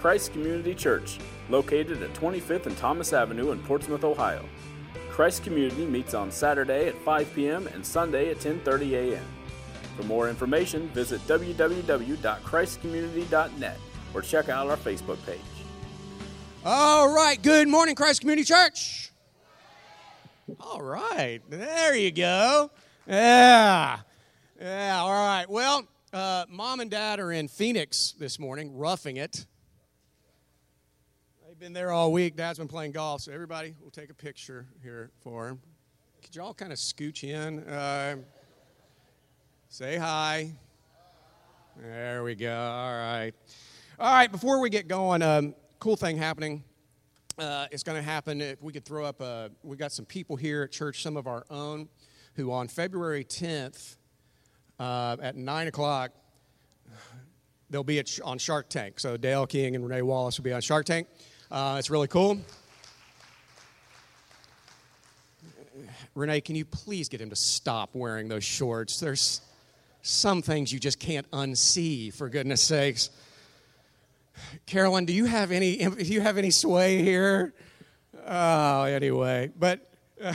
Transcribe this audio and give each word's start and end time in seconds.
Christ 0.00 0.32
Community 0.32 0.74
Church, 0.74 1.18
located 1.50 2.02
at 2.02 2.14
25th 2.14 2.64
and 2.64 2.74
Thomas 2.78 3.12
Avenue 3.12 3.50
in 3.50 3.58
Portsmouth, 3.60 4.02
Ohio. 4.02 4.42
Christ 5.10 5.44
Community 5.44 5.84
meets 5.84 6.14
on 6.14 6.32
Saturday 6.32 6.88
at 6.88 6.96
5 7.02 7.34
p.m. 7.34 7.66
and 7.66 7.84
Sunday 7.84 8.30
at 8.30 8.38
10:30 8.38 8.92
a.m. 8.92 9.26
For 9.98 10.04
more 10.04 10.30
information, 10.30 10.88
visit 10.88 11.20
www.christcommunity.net 11.28 13.78
or 14.14 14.22
check 14.22 14.48
out 14.48 14.68
our 14.68 14.78
Facebook 14.78 15.18
page. 15.26 15.38
All 16.64 17.14
right. 17.14 17.42
Good 17.42 17.68
morning, 17.68 17.94
Christ 17.94 18.20
Community 18.20 18.44
Church. 18.44 19.12
All 20.58 20.80
right. 20.80 21.40
There 21.50 21.94
you 21.94 22.10
go. 22.10 22.70
Yeah. 23.06 23.98
Yeah. 24.58 24.98
All 24.98 25.10
right. 25.10 25.44
Well, 25.46 25.84
uh, 26.14 26.46
mom 26.48 26.80
and 26.80 26.90
dad 26.90 27.20
are 27.20 27.32
in 27.32 27.48
Phoenix 27.48 28.14
this 28.18 28.38
morning, 28.38 28.74
roughing 28.74 29.18
it. 29.18 29.44
Been 31.60 31.74
there 31.74 31.90
all 31.90 32.10
week. 32.10 32.36
Dad's 32.36 32.58
been 32.58 32.68
playing 32.68 32.92
golf, 32.92 33.20
so 33.20 33.32
everybody 33.32 33.74
will 33.82 33.90
take 33.90 34.08
a 34.08 34.14
picture 34.14 34.64
here 34.82 35.10
for 35.20 35.46
him. 35.46 35.60
Could 36.22 36.34
you 36.34 36.40
all 36.40 36.54
kind 36.54 36.72
of 36.72 36.78
scooch 36.78 37.22
in? 37.22 37.58
Uh, 37.68 38.16
say 39.68 39.98
hi. 39.98 40.52
There 41.76 42.24
we 42.24 42.34
go. 42.34 42.58
All 42.58 42.94
right. 42.94 43.32
All 43.98 44.10
right. 44.10 44.32
Before 44.32 44.58
we 44.62 44.70
get 44.70 44.88
going, 44.88 45.20
um, 45.20 45.54
cool 45.80 45.96
thing 45.96 46.16
happening. 46.16 46.64
Uh, 47.38 47.66
it's 47.70 47.82
going 47.82 47.98
to 47.98 48.02
happen 48.02 48.40
if 48.40 48.62
we 48.62 48.72
could 48.72 48.86
throw 48.86 49.04
up 49.04 49.20
a. 49.20 49.50
We 49.62 49.76
got 49.76 49.92
some 49.92 50.06
people 50.06 50.36
here 50.36 50.62
at 50.62 50.72
church, 50.72 51.02
some 51.02 51.18
of 51.18 51.26
our 51.26 51.44
own, 51.50 51.90
who 52.36 52.52
on 52.52 52.68
February 52.68 53.22
10th 53.22 53.96
uh, 54.78 55.18
at 55.20 55.36
9 55.36 55.68
o'clock, 55.68 56.12
they'll 57.68 57.84
be 57.84 57.98
at, 57.98 58.18
on 58.24 58.38
Shark 58.38 58.70
Tank. 58.70 58.98
So 58.98 59.18
Dale 59.18 59.46
King 59.46 59.74
and 59.74 59.86
Renee 59.86 60.00
Wallace 60.00 60.38
will 60.38 60.44
be 60.44 60.54
on 60.54 60.62
Shark 60.62 60.86
Tank. 60.86 61.06
Uh, 61.50 61.76
it's 61.78 61.90
really 61.90 62.06
cool. 62.06 62.38
Renee, 66.14 66.40
can 66.40 66.54
you 66.54 66.64
please 66.64 67.08
get 67.08 67.20
him 67.20 67.30
to 67.30 67.36
stop 67.36 67.90
wearing 67.92 68.28
those 68.28 68.44
shorts? 68.44 69.00
There's 69.00 69.40
some 70.02 70.42
things 70.42 70.72
you 70.72 70.78
just 70.78 71.00
can't 71.00 71.28
unsee, 71.32 72.14
for 72.14 72.28
goodness 72.28 72.62
sakes. 72.62 73.10
Carolyn, 74.66 75.06
do 75.06 75.12
you 75.12 75.24
have 75.24 75.50
any 75.50 75.76
do 75.84 76.04
you 76.04 76.20
have 76.20 76.38
any 76.38 76.50
sway 76.50 77.02
here? 77.02 77.52
Oh, 78.26 78.84
anyway, 78.84 79.50
but 79.58 79.80
uh, 80.22 80.32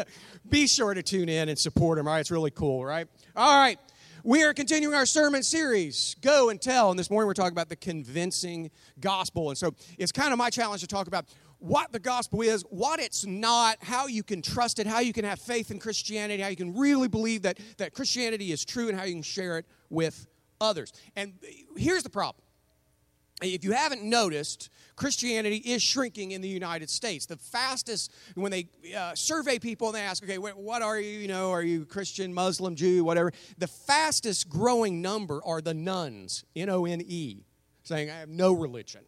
be 0.48 0.66
sure 0.66 0.94
to 0.94 1.02
tune 1.02 1.28
in 1.28 1.48
and 1.48 1.58
support 1.58 1.98
him. 1.98 2.08
All 2.08 2.14
right, 2.14 2.20
it's 2.20 2.30
really 2.30 2.50
cool, 2.50 2.84
right? 2.84 3.06
All 3.36 3.56
right. 3.56 3.78
We 4.26 4.42
are 4.42 4.52
continuing 4.52 4.92
our 4.92 5.06
sermon 5.06 5.44
series, 5.44 6.16
Go 6.20 6.48
and 6.48 6.60
Tell. 6.60 6.90
And 6.90 6.98
this 6.98 7.10
morning 7.10 7.28
we're 7.28 7.34
talking 7.34 7.52
about 7.52 7.68
the 7.68 7.76
convincing 7.76 8.72
gospel. 8.98 9.50
And 9.50 9.56
so 9.56 9.72
it's 9.98 10.10
kind 10.10 10.32
of 10.32 10.36
my 10.36 10.50
challenge 10.50 10.80
to 10.80 10.88
talk 10.88 11.06
about 11.06 11.26
what 11.60 11.92
the 11.92 12.00
gospel 12.00 12.42
is, 12.42 12.62
what 12.62 12.98
it's 12.98 13.24
not, 13.24 13.76
how 13.80 14.08
you 14.08 14.24
can 14.24 14.42
trust 14.42 14.80
it, 14.80 14.86
how 14.88 14.98
you 14.98 15.12
can 15.12 15.24
have 15.24 15.38
faith 15.38 15.70
in 15.70 15.78
Christianity, 15.78 16.42
how 16.42 16.48
you 16.48 16.56
can 16.56 16.76
really 16.76 17.06
believe 17.06 17.42
that, 17.42 17.60
that 17.76 17.94
Christianity 17.94 18.50
is 18.50 18.64
true, 18.64 18.88
and 18.88 18.98
how 18.98 19.04
you 19.04 19.12
can 19.14 19.22
share 19.22 19.58
it 19.58 19.66
with 19.90 20.26
others. 20.60 20.92
And 21.14 21.34
here's 21.76 22.02
the 22.02 22.10
problem 22.10 22.42
if 23.42 23.64
you 23.64 23.72
haven't 23.72 24.02
noticed, 24.02 24.70
Christianity 24.94 25.56
is 25.56 25.82
shrinking 25.82 26.30
in 26.30 26.40
the 26.40 26.48
United 26.48 26.88
States. 26.88 27.26
The 27.26 27.36
fastest, 27.36 28.12
when 28.34 28.50
they 28.50 28.68
uh, 28.96 29.14
survey 29.14 29.58
people 29.58 29.88
and 29.88 29.96
they 29.96 30.00
ask, 30.00 30.22
okay, 30.22 30.38
what 30.38 30.82
are 30.82 30.98
you? 30.98 31.18
You 31.18 31.28
know, 31.28 31.50
are 31.50 31.62
you 31.62 31.84
Christian, 31.84 32.32
Muslim, 32.32 32.74
Jew, 32.74 33.04
whatever? 33.04 33.32
The 33.58 33.66
fastest 33.66 34.48
growing 34.48 35.02
number 35.02 35.42
are 35.44 35.60
the 35.60 35.74
nuns, 35.74 36.44
N 36.54 36.70
O 36.70 36.86
N 36.86 37.02
E, 37.06 37.44
saying, 37.82 38.10
I 38.10 38.20
have 38.20 38.30
no 38.30 38.52
religion. 38.52 39.02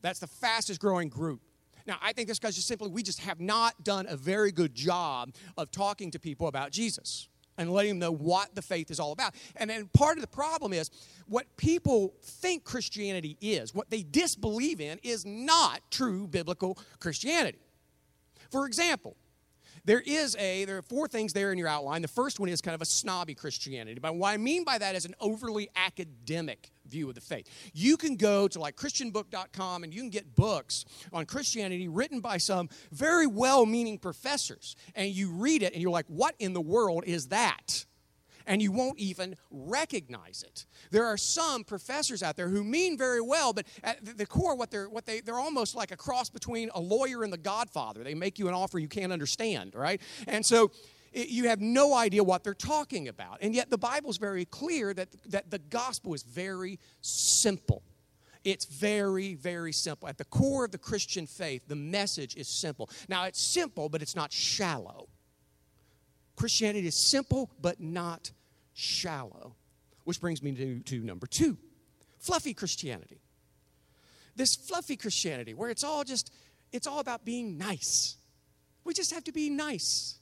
That's 0.00 0.18
the 0.18 0.26
fastest 0.26 0.80
growing 0.80 1.10
group. 1.10 1.42
Now, 1.86 1.96
I 2.00 2.12
think 2.12 2.28
this 2.28 2.38
because 2.38 2.54
just 2.54 2.68
simply 2.68 2.88
we 2.88 3.02
just 3.02 3.20
have 3.20 3.40
not 3.40 3.84
done 3.84 4.06
a 4.08 4.16
very 4.16 4.52
good 4.52 4.74
job 4.74 5.34
of 5.58 5.70
talking 5.70 6.10
to 6.12 6.18
people 6.18 6.46
about 6.46 6.70
Jesus 6.70 7.28
and 7.60 7.70
letting 7.70 7.90
them 7.90 7.98
know 7.98 8.12
what 8.12 8.54
the 8.54 8.62
faith 8.62 8.90
is 8.90 8.98
all 8.98 9.12
about. 9.12 9.34
And 9.56 9.68
then 9.68 9.88
part 9.92 10.16
of 10.16 10.22
the 10.22 10.28
problem 10.28 10.72
is 10.72 10.90
what 11.28 11.44
people 11.58 12.14
think 12.22 12.64
Christianity 12.64 13.36
is, 13.40 13.74
what 13.74 13.90
they 13.90 14.02
disbelieve 14.02 14.80
in, 14.80 14.98
is 15.02 15.26
not 15.26 15.82
true 15.90 16.26
biblical 16.26 16.78
Christianity. 16.98 17.58
For 18.50 18.66
example, 18.66 19.14
there 19.84 20.00
is 20.00 20.36
a 20.36 20.64
there 20.64 20.78
are 20.78 20.82
four 20.82 21.08
things 21.08 21.32
there 21.32 21.52
in 21.52 21.58
your 21.58 21.68
outline. 21.68 22.02
The 22.02 22.08
first 22.08 22.40
one 22.40 22.48
is 22.48 22.60
kind 22.60 22.74
of 22.74 22.82
a 22.82 22.86
snobby 22.86 23.34
christianity. 23.34 24.00
But 24.00 24.16
what 24.16 24.30
i 24.30 24.36
mean 24.36 24.64
by 24.64 24.78
that 24.78 24.94
is 24.94 25.04
an 25.04 25.14
overly 25.20 25.68
academic 25.76 26.70
view 26.86 27.08
of 27.08 27.14
the 27.14 27.20
faith. 27.20 27.48
You 27.72 27.96
can 27.96 28.16
go 28.16 28.48
to 28.48 28.58
like 28.58 28.76
christianbook.com 28.76 29.84
and 29.84 29.94
you 29.94 30.00
can 30.00 30.10
get 30.10 30.34
books 30.34 30.84
on 31.12 31.26
christianity 31.26 31.88
written 31.88 32.20
by 32.20 32.38
some 32.38 32.68
very 32.92 33.26
well-meaning 33.26 33.98
professors 33.98 34.76
and 34.94 35.08
you 35.10 35.30
read 35.30 35.62
it 35.62 35.72
and 35.72 35.82
you're 35.82 35.90
like 35.90 36.06
what 36.08 36.34
in 36.38 36.52
the 36.52 36.60
world 36.60 37.04
is 37.06 37.28
that 37.28 37.86
and 38.46 38.60
you 38.62 38.72
won't 38.72 38.98
even 38.98 39.36
recognize 39.50 40.42
it. 40.42 40.66
There 40.90 41.06
are 41.06 41.16
some 41.16 41.64
professors 41.64 42.22
out 42.22 42.36
there 42.36 42.48
who 42.48 42.64
mean 42.64 42.96
very 42.98 43.20
well, 43.20 43.52
but 43.52 43.66
at 43.82 44.18
the 44.18 44.26
core, 44.26 44.54
what 44.54 44.70
they're 44.70 44.88
what 44.88 45.06
they 45.06 45.20
they're 45.20 45.38
almost 45.38 45.74
like 45.74 45.90
a 45.90 45.96
cross 45.96 46.30
between 46.30 46.70
a 46.74 46.80
lawyer 46.80 47.22
and 47.22 47.32
the 47.32 47.38
Godfather. 47.38 48.04
They 48.04 48.14
make 48.14 48.38
you 48.38 48.48
an 48.48 48.54
offer 48.54 48.78
you 48.78 48.88
can't 48.88 49.12
understand, 49.12 49.74
right? 49.74 50.00
And 50.26 50.44
so 50.44 50.70
you 51.12 51.48
have 51.48 51.60
no 51.60 51.94
idea 51.94 52.22
what 52.22 52.44
they're 52.44 52.54
talking 52.54 53.08
about. 53.08 53.38
And 53.40 53.54
yet 53.54 53.68
the 53.70 53.78
Bible's 53.78 54.16
very 54.16 54.44
clear 54.44 54.94
that, 54.94 55.08
that 55.26 55.50
the 55.50 55.58
gospel 55.58 56.14
is 56.14 56.22
very 56.22 56.78
simple. 57.00 57.82
It's 58.44 58.64
very, 58.64 59.34
very 59.34 59.72
simple. 59.72 60.08
At 60.08 60.18
the 60.18 60.24
core 60.24 60.64
of 60.64 60.70
the 60.70 60.78
Christian 60.78 61.26
faith, 61.26 61.64
the 61.68 61.76
message 61.76 62.36
is 62.36 62.48
simple. 62.48 62.88
Now, 63.08 63.24
it's 63.24 63.40
simple, 63.40 63.88
but 63.88 64.00
it's 64.02 64.16
not 64.16 64.32
shallow. 64.32 65.08
Christianity 66.40 66.86
is 66.86 66.94
simple, 66.94 67.50
but 67.60 67.80
not 67.80 68.30
shallow. 68.72 69.56
Which 70.04 70.22
brings 70.22 70.42
me 70.42 70.52
to, 70.52 70.78
to 70.80 71.00
number 71.00 71.26
two 71.26 71.58
fluffy 72.18 72.54
Christianity. 72.54 73.20
This 74.36 74.56
fluffy 74.56 74.96
Christianity 74.96 75.52
where 75.52 75.68
it's 75.68 75.84
all 75.84 76.02
just, 76.02 76.32
it's 76.72 76.86
all 76.86 77.00
about 77.00 77.26
being 77.26 77.58
nice. 77.58 78.16
We 78.84 78.94
just 78.94 79.12
have 79.12 79.22
to 79.24 79.32
be 79.32 79.50
nice. 79.50 80.18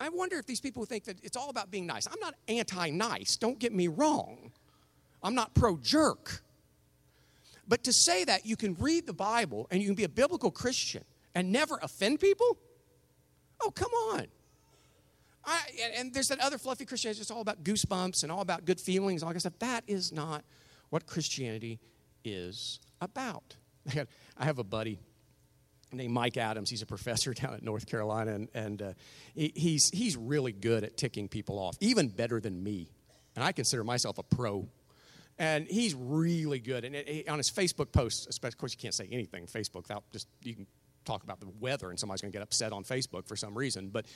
I 0.00 0.08
wonder 0.08 0.38
if 0.38 0.46
these 0.46 0.62
people 0.62 0.86
think 0.86 1.04
that 1.04 1.18
it's 1.22 1.36
all 1.36 1.50
about 1.50 1.70
being 1.70 1.86
nice. 1.86 2.06
I'm 2.06 2.20
not 2.20 2.36
anti 2.48 2.88
nice, 2.88 3.36
don't 3.36 3.58
get 3.58 3.74
me 3.74 3.86
wrong. 3.86 4.52
I'm 5.22 5.34
not 5.34 5.52
pro 5.52 5.76
jerk. 5.76 6.42
But 7.68 7.84
to 7.84 7.92
say 7.92 8.24
that 8.24 8.46
you 8.46 8.56
can 8.56 8.76
read 8.80 9.06
the 9.06 9.12
Bible 9.12 9.66
and 9.70 9.82
you 9.82 9.88
can 9.88 9.94
be 9.94 10.04
a 10.04 10.08
biblical 10.08 10.50
Christian 10.50 11.04
and 11.34 11.52
never 11.52 11.78
offend 11.82 12.18
people? 12.18 12.56
Oh, 13.60 13.70
come 13.70 13.92
on. 13.92 14.26
And, 15.82 15.94
and, 15.94 16.14
there's 16.14 16.28
that 16.28 16.40
other 16.40 16.58
fluffy 16.58 16.84
Christianity, 16.84 17.20
it's 17.20 17.30
all 17.30 17.40
about 17.40 17.62
goosebumps 17.64 18.22
and 18.22 18.32
all 18.32 18.40
about 18.40 18.64
good 18.64 18.80
feelings, 18.80 19.22
all 19.22 19.32
that 19.32 19.40
stuff. 19.40 19.58
That 19.58 19.84
is 19.86 20.12
not 20.12 20.44
what 20.90 21.06
Christianity 21.06 21.78
is 22.24 22.80
about. 23.00 23.56
I 24.36 24.44
have 24.44 24.58
a 24.58 24.64
buddy 24.64 24.98
named 25.92 26.12
Mike 26.12 26.36
Adams. 26.36 26.70
He's 26.70 26.82
a 26.82 26.86
professor 26.86 27.34
down 27.34 27.54
at 27.54 27.62
North 27.62 27.86
Carolina, 27.86 28.34
and, 28.34 28.48
and 28.54 28.82
uh, 28.82 28.92
he, 29.34 29.52
he's, 29.54 29.90
he's 29.90 30.16
really 30.16 30.52
good 30.52 30.84
at 30.84 30.96
ticking 30.96 31.28
people 31.28 31.58
off, 31.58 31.76
even 31.80 32.08
better 32.08 32.40
than 32.40 32.62
me. 32.62 32.90
And 33.36 33.44
I 33.44 33.52
consider 33.52 33.84
myself 33.84 34.18
a 34.18 34.22
pro. 34.22 34.68
And 35.38 35.66
he's 35.66 35.94
really 35.94 36.58
good. 36.58 36.84
And 36.84 36.94
it, 36.94 37.28
on 37.28 37.38
his 37.38 37.50
Facebook 37.50 37.92
posts, 37.92 38.26
especially, 38.28 38.56
of 38.56 38.58
course, 38.58 38.72
you 38.72 38.78
can't 38.78 38.92
say 38.92 39.08
anything 39.10 39.46
Facebook 39.46 39.82
without 39.84 40.04
just, 40.12 40.28
you 40.42 40.54
can 40.54 40.66
talk 41.04 41.22
about 41.22 41.40
the 41.40 41.48
weather 41.60 41.90
and 41.90 41.98
somebody's 41.98 42.20
going 42.20 42.32
to 42.32 42.36
get 42.36 42.42
upset 42.42 42.72
on 42.72 42.84
Facebook 42.84 43.26
for 43.26 43.36
some 43.36 43.56
reason. 43.56 43.88
But 43.88 44.06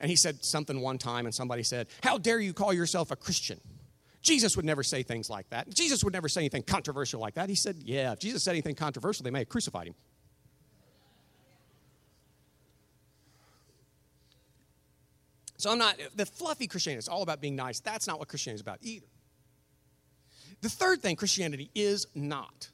and 0.00 0.10
he 0.10 0.16
said 0.16 0.44
something 0.44 0.80
one 0.80 0.98
time 0.98 1.26
and 1.26 1.34
somebody 1.34 1.62
said, 1.62 1.88
"How 2.02 2.18
dare 2.18 2.40
you 2.40 2.52
call 2.52 2.72
yourself 2.72 3.10
a 3.10 3.16
Christian?" 3.16 3.60
Jesus 4.22 4.56
would 4.56 4.64
never 4.64 4.82
say 4.82 5.02
things 5.02 5.28
like 5.28 5.48
that. 5.50 5.68
Jesus 5.68 6.02
would 6.02 6.14
never 6.14 6.28
say 6.28 6.40
anything 6.40 6.62
controversial 6.62 7.20
like 7.20 7.34
that. 7.34 7.48
He 7.48 7.54
said, 7.54 7.76
"Yeah, 7.84 8.12
if 8.12 8.18
Jesus 8.18 8.42
said 8.42 8.52
anything 8.52 8.74
controversial, 8.74 9.24
they 9.24 9.30
may 9.30 9.40
have 9.40 9.48
crucified 9.48 9.88
him." 9.88 9.94
So 15.56 15.70
I'm 15.70 15.78
not 15.78 15.98
the 16.14 16.26
fluffy 16.26 16.66
Christianity. 16.66 16.98
It's 16.98 17.08
all 17.08 17.22
about 17.22 17.40
being 17.40 17.56
nice. 17.56 17.80
That's 17.80 18.06
not 18.06 18.18
what 18.18 18.28
Christianity 18.28 18.56
is 18.56 18.60
about 18.60 18.78
either. 18.82 19.06
The 20.60 20.68
third 20.68 21.00
thing 21.00 21.16
Christianity 21.16 21.70
is 21.74 22.06
not, 22.14 22.70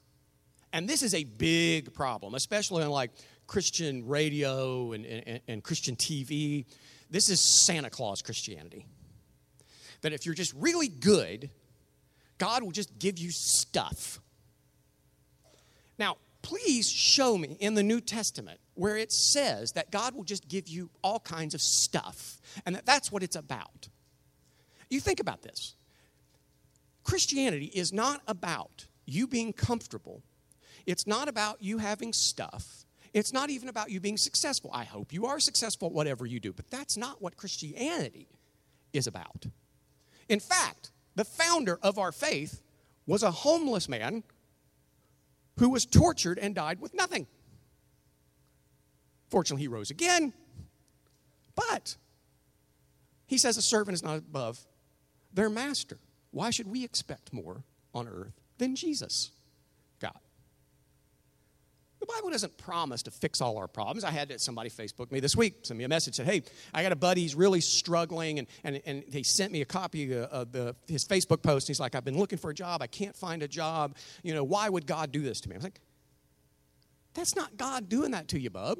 and 0.73 0.89
this 0.89 1.01
is 1.01 1.13
a 1.13 1.23
big 1.23 1.93
problem, 1.93 2.35
especially 2.35 2.83
in 2.83 2.89
like 2.89 3.11
Christian 3.51 4.07
radio 4.07 4.93
and, 4.93 5.05
and, 5.05 5.41
and 5.45 5.61
Christian 5.61 5.97
TV. 5.97 6.63
This 7.09 7.29
is 7.29 7.41
Santa 7.41 7.89
Claus 7.89 8.21
Christianity. 8.21 8.85
That 9.99 10.13
if 10.13 10.25
you're 10.25 10.35
just 10.35 10.53
really 10.53 10.87
good, 10.87 11.49
God 12.37 12.63
will 12.63 12.71
just 12.71 12.97
give 12.97 13.19
you 13.19 13.29
stuff. 13.29 14.21
Now, 15.99 16.15
please 16.43 16.89
show 16.89 17.37
me 17.37 17.57
in 17.59 17.73
the 17.73 17.83
New 17.83 17.99
Testament 17.99 18.61
where 18.75 18.95
it 18.95 19.11
says 19.11 19.73
that 19.73 19.91
God 19.91 20.15
will 20.15 20.23
just 20.23 20.47
give 20.47 20.69
you 20.69 20.89
all 21.03 21.19
kinds 21.19 21.53
of 21.53 21.61
stuff 21.61 22.39
and 22.65 22.73
that 22.73 22.85
that's 22.85 23.11
what 23.11 23.21
it's 23.21 23.35
about. 23.35 23.89
You 24.89 25.01
think 25.01 25.19
about 25.19 25.41
this 25.41 25.75
Christianity 27.03 27.65
is 27.65 27.91
not 27.91 28.21
about 28.29 28.87
you 29.05 29.27
being 29.27 29.51
comfortable 29.51 30.23
It's 30.85 31.05
not 31.05 31.27
about 31.27 31.61
you 31.61 31.79
having 31.79 32.13
stuff. 32.13 32.85
It's 33.13 33.33
not 33.33 33.49
even 33.49 33.67
about 33.67 33.91
you 33.91 33.99
being 33.99 34.17
successful. 34.17 34.71
I 34.73 34.85
hope 34.85 35.11
you 35.11 35.25
are 35.25 35.39
successful 35.39 35.87
at 35.87 35.93
whatever 35.93 36.25
you 36.25 36.39
do, 36.39 36.53
but 36.53 36.69
that's 36.69 36.95
not 36.95 37.21
what 37.21 37.35
Christianity 37.35 38.27
is 38.93 39.07
about. 39.07 39.45
In 40.29 40.39
fact, 40.39 40.91
the 41.15 41.25
founder 41.25 41.77
of 41.81 41.97
our 41.97 42.11
faith 42.11 42.61
was 43.05 43.23
a 43.23 43.31
homeless 43.31 43.89
man 43.89 44.23
who 45.57 45.69
was 45.69 45.85
tortured 45.85 46.39
and 46.39 46.55
died 46.55 46.79
with 46.79 46.93
nothing. 46.93 47.27
Fortunately, 49.29 49.63
he 49.63 49.67
rose 49.67 49.91
again, 49.91 50.33
but 51.55 51.97
he 53.27 53.37
says 53.37 53.57
a 53.57 53.61
servant 53.61 53.95
is 53.95 54.03
not 54.03 54.17
above 54.17 54.65
their 55.33 55.49
master. 55.49 55.99
Why 56.31 56.49
should 56.49 56.67
we 56.67 56.83
expect 56.83 57.33
more 57.33 57.63
on 57.93 58.07
earth 58.07 58.39
than 58.57 58.75
Jesus? 58.75 59.31
The 62.01 62.07
Bible 62.07 62.31
doesn't 62.31 62.57
promise 62.57 63.03
to 63.03 63.11
fix 63.11 63.41
all 63.41 63.59
our 63.59 63.67
problems. 63.67 64.03
I 64.03 64.09
had 64.09 64.41
somebody 64.41 64.71
Facebook 64.71 65.11
me 65.11 65.19
this 65.19 65.35
week, 65.35 65.59
send 65.61 65.77
me 65.77 65.83
a 65.83 65.87
message, 65.87 66.15
said, 66.15 66.25
Hey, 66.25 66.41
I 66.73 66.81
got 66.81 66.91
a 66.91 66.95
buddy, 66.95 67.21
he's 67.21 67.35
really 67.35 67.61
struggling, 67.61 68.39
and, 68.39 68.47
and, 68.63 68.81
and 68.87 69.03
he 69.13 69.21
sent 69.21 69.51
me 69.51 69.61
a 69.61 69.65
copy 69.65 70.17
of 70.17 70.51
the, 70.51 70.75
his 70.87 71.05
Facebook 71.05 71.43
post. 71.43 71.67
He's 71.67 71.79
like, 71.79 71.93
I've 71.93 72.03
been 72.03 72.17
looking 72.17 72.39
for 72.39 72.49
a 72.49 72.55
job, 72.55 72.81
I 72.81 72.87
can't 72.87 73.15
find 73.15 73.43
a 73.43 73.47
job. 73.47 73.95
You 74.23 74.33
know, 74.33 74.43
why 74.43 74.67
would 74.67 74.87
God 74.87 75.11
do 75.11 75.21
this 75.21 75.41
to 75.41 75.49
me? 75.49 75.53
I 75.53 75.57
was 75.57 75.63
like, 75.63 75.79
That's 77.13 77.35
not 77.35 77.55
God 77.55 77.87
doing 77.87 78.11
that 78.11 78.27
to 78.29 78.39
you, 78.39 78.49
bub. 78.49 78.79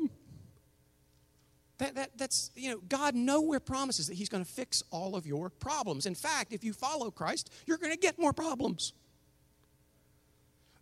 That, 1.78 1.94
that, 1.96 2.18
that's, 2.18 2.50
you 2.56 2.72
know, 2.72 2.80
God 2.90 3.14
nowhere 3.14 3.60
promises 3.60 4.08
that 4.08 4.16
He's 4.16 4.30
going 4.30 4.44
to 4.44 4.50
fix 4.50 4.82
all 4.90 5.16
of 5.16 5.28
your 5.28 5.52
problems. 5.52 6.08
In 6.08 6.16
fact, 6.16 6.54
if 6.54 6.64
you 6.64 6.74
follow 6.74 7.12
Christ, 7.12 7.52
you're 7.68 7.78
going 7.78 7.94
to 7.94 8.00
get 8.00 8.18
more 8.18 8.34
problems. 8.34 8.94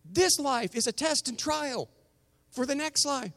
This 0.05 0.39
life 0.39 0.73
is 0.73 0.87
a 0.87 0.93
test 0.93 1.27
and 1.27 1.37
trial 1.37 1.89
for 2.51 2.65
the 2.65 2.75
next 2.75 3.05
life. 3.05 3.31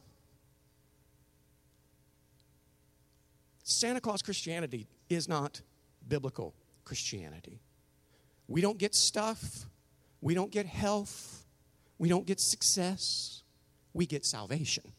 Santa 3.63 4.01
Claus 4.01 4.23
Christianity 4.23 4.89
is 5.09 5.29
not 5.29 5.61
biblical 6.07 6.55
Christianity. 6.85 7.61
We 8.49 8.61
don't 8.61 8.79
get 8.79 8.95
stuff, 8.95 9.67
we 10.21 10.35
don't 10.35 10.51
get 10.51 10.67
health, 10.67 11.45
we 11.99 12.09
don't 12.09 12.27
get 12.27 12.41
success, 12.41 13.43
we 13.93 14.07
get 14.07 14.27
salvation. 14.27 14.93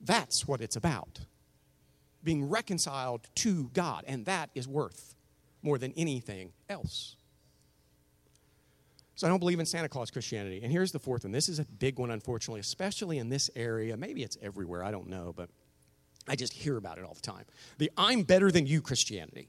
That's 0.00 0.46
what 0.46 0.60
it's 0.60 0.76
about. 0.76 1.20
Being 2.22 2.48
reconciled 2.48 3.28
to 3.36 3.70
God, 3.72 4.04
and 4.06 4.26
that 4.26 4.50
is 4.54 4.66
worth 4.66 5.14
more 5.62 5.78
than 5.78 5.92
anything 5.96 6.52
else. 6.68 7.16
So 9.18 9.26
I 9.26 9.30
don't 9.30 9.40
believe 9.40 9.58
in 9.58 9.66
Santa 9.66 9.88
Claus 9.88 10.12
Christianity. 10.12 10.60
And 10.62 10.70
here's 10.70 10.92
the 10.92 11.00
fourth 11.00 11.24
one. 11.24 11.32
This 11.32 11.48
is 11.48 11.58
a 11.58 11.64
big 11.64 11.98
one, 11.98 12.12
unfortunately, 12.12 12.60
especially 12.60 13.18
in 13.18 13.28
this 13.28 13.50
area. 13.56 13.96
Maybe 13.96 14.22
it's 14.22 14.38
everywhere, 14.40 14.84
I 14.84 14.92
don't 14.92 15.08
know, 15.08 15.34
but 15.36 15.50
I 16.28 16.36
just 16.36 16.52
hear 16.52 16.76
about 16.76 16.98
it 16.98 17.04
all 17.04 17.14
the 17.14 17.20
time. 17.20 17.44
The 17.78 17.90
I'm 17.98 18.22
better 18.22 18.52
than 18.52 18.68
you 18.68 18.80
Christianity. 18.80 19.48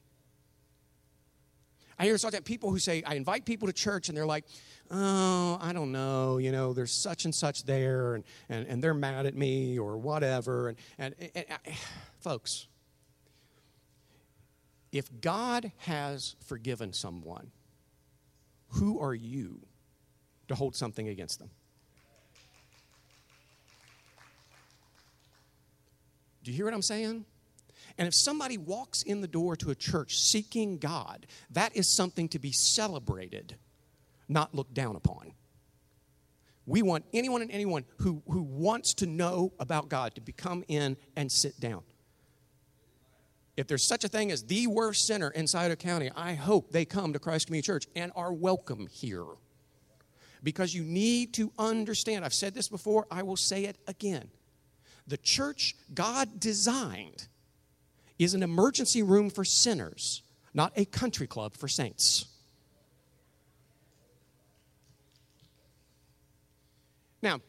I 2.00 2.06
hear 2.06 2.18
sometimes 2.18 2.46
people 2.46 2.72
who 2.72 2.80
say, 2.80 3.04
I 3.06 3.14
invite 3.14 3.46
people 3.46 3.68
to 3.68 3.74
church 3.74 4.10
and 4.10 4.18
they're 4.18 4.26
like, 4.26 4.46
oh, 4.90 5.60
I 5.62 5.72
don't 5.72 5.92
know, 5.92 6.40
you 6.40 6.52
know, 6.52 6.74
there's 6.74 6.92
such 6.92 7.26
and 7.26 7.36
such 7.36 7.64
there 7.64 8.16
and, 8.16 8.24
and, 8.50 8.66
and 8.66 8.84
they're 8.84 8.96
mad 8.96 9.28
at 9.28 9.36
me 9.36 9.78
or 9.78 10.00
whatever. 10.00 10.70
And, 10.70 10.78
and, 10.98 11.16
and, 11.20 11.32
and 11.36 11.46
uh, 11.52 11.72
folks, 12.22 12.68
if 14.92 15.22
God 15.22 15.72
has 15.78 16.36
forgiven 16.48 16.92
someone, 16.92 17.52
who 18.70 19.00
are 19.00 19.14
you 19.14 19.60
to 20.48 20.56
hold 20.56 20.76
something 20.76 21.08
against 21.08 21.40
them? 21.40 21.50
Do 26.44 26.52
you 26.52 26.56
hear 26.56 26.66
what 26.66 26.74
I'm 26.74 26.82
saying? 26.82 27.26
And 27.98 28.08
if 28.08 28.14
somebody 28.14 28.58
walks 28.58 29.04
in 29.04 29.22
the 29.22 29.28
door 29.28 29.56
to 29.58 29.72
a 29.72 29.76
church 29.76 30.18
seeking 30.18 30.78
God, 30.78 31.28
that 31.52 31.76
is 31.76 31.88
something 31.88 32.30
to 32.30 32.40
be 32.40 32.52
celebrated, 32.52 33.58
not 34.28 34.56
looked 34.56 34.74
down 34.74 34.96
upon. 34.96 35.34
We 36.66 36.82
want 36.82 37.04
anyone 37.14 37.42
and 37.42 37.52
anyone 37.52 37.84
who, 37.98 38.22
who 38.28 38.42
wants 38.44 38.94
to 38.96 39.06
know 39.06 39.54
about 39.60 39.90
God 39.90 40.16
to 40.16 40.32
come 40.32 40.64
in 40.68 40.98
and 41.16 41.32
sit 41.32 41.60
down. 41.60 41.82
If 43.60 43.68
there's 43.68 43.84
such 43.84 44.06
a 44.06 44.08
thing 44.08 44.32
as 44.32 44.44
the 44.44 44.68
worst 44.68 45.06
sinner 45.06 45.32
in 45.32 45.46
Scioto 45.46 45.76
County, 45.76 46.10
I 46.16 46.34
hope 46.34 46.72
they 46.72 46.86
come 46.86 47.12
to 47.12 47.20
Christ 47.20 47.48
Community 47.48 47.66
Church 47.66 47.88
and 47.94 48.10
are 48.16 48.32
welcome 48.32 48.88
here. 48.88 49.26
Because 50.42 50.74
you 50.74 50.84
need 50.84 51.34
to 51.34 51.52
understand, 51.60 52.24
I've 52.24 52.34
said 52.34 52.54
this 52.54 52.70
before, 52.70 53.06
I 53.12 53.22
will 53.22 53.36
say 53.36 53.66
it 53.66 53.78
again. 53.86 54.30
The 55.08 55.18
church 55.18 55.76
God 55.94 56.40
designed 56.40 57.28
is 58.18 58.34
an 58.34 58.44
emergency 58.44 59.04
room 59.04 59.30
for 59.30 59.44
sinners, 59.44 60.24
not 60.54 60.72
a 60.78 60.86
country 60.86 61.28
club 61.28 61.54
for 61.54 61.68
saints. 61.68 62.28
Now, 67.22 67.42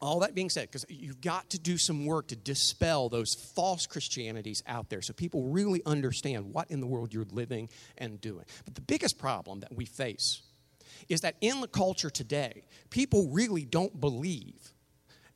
all 0.00 0.20
that 0.20 0.34
being 0.34 0.48
said, 0.48 0.68
because 0.68 0.86
you've 0.88 1.20
got 1.20 1.50
to 1.50 1.58
do 1.58 1.76
some 1.76 2.06
work 2.06 2.28
to 2.28 2.36
dispel 2.36 3.08
those 3.08 3.34
false 3.34 3.86
Christianities 3.86 4.62
out 4.66 4.88
there 4.88 5.02
so 5.02 5.12
people 5.12 5.44
really 5.44 5.82
understand 5.84 6.52
what 6.52 6.70
in 6.70 6.80
the 6.80 6.86
world 6.86 7.12
you're 7.12 7.26
living 7.30 7.68
and 7.98 8.20
doing. 8.20 8.44
But 8.64 8.74
the 8.74 8.80
biggest 8.80 9.18
problem 9.18 9.60
that 9.60 9.74
we 9.74 9.84
face 9.84 10.42
is 11.08 11.20
that 11.20 11.36
in 11.40 11.60
the 11.60 11.68
culture 11.68 12.10
today, 12.10 12.64
people 12.88 13.28
really 13.30 13.64
don't 13.64 14.00
believe 14.00 14.72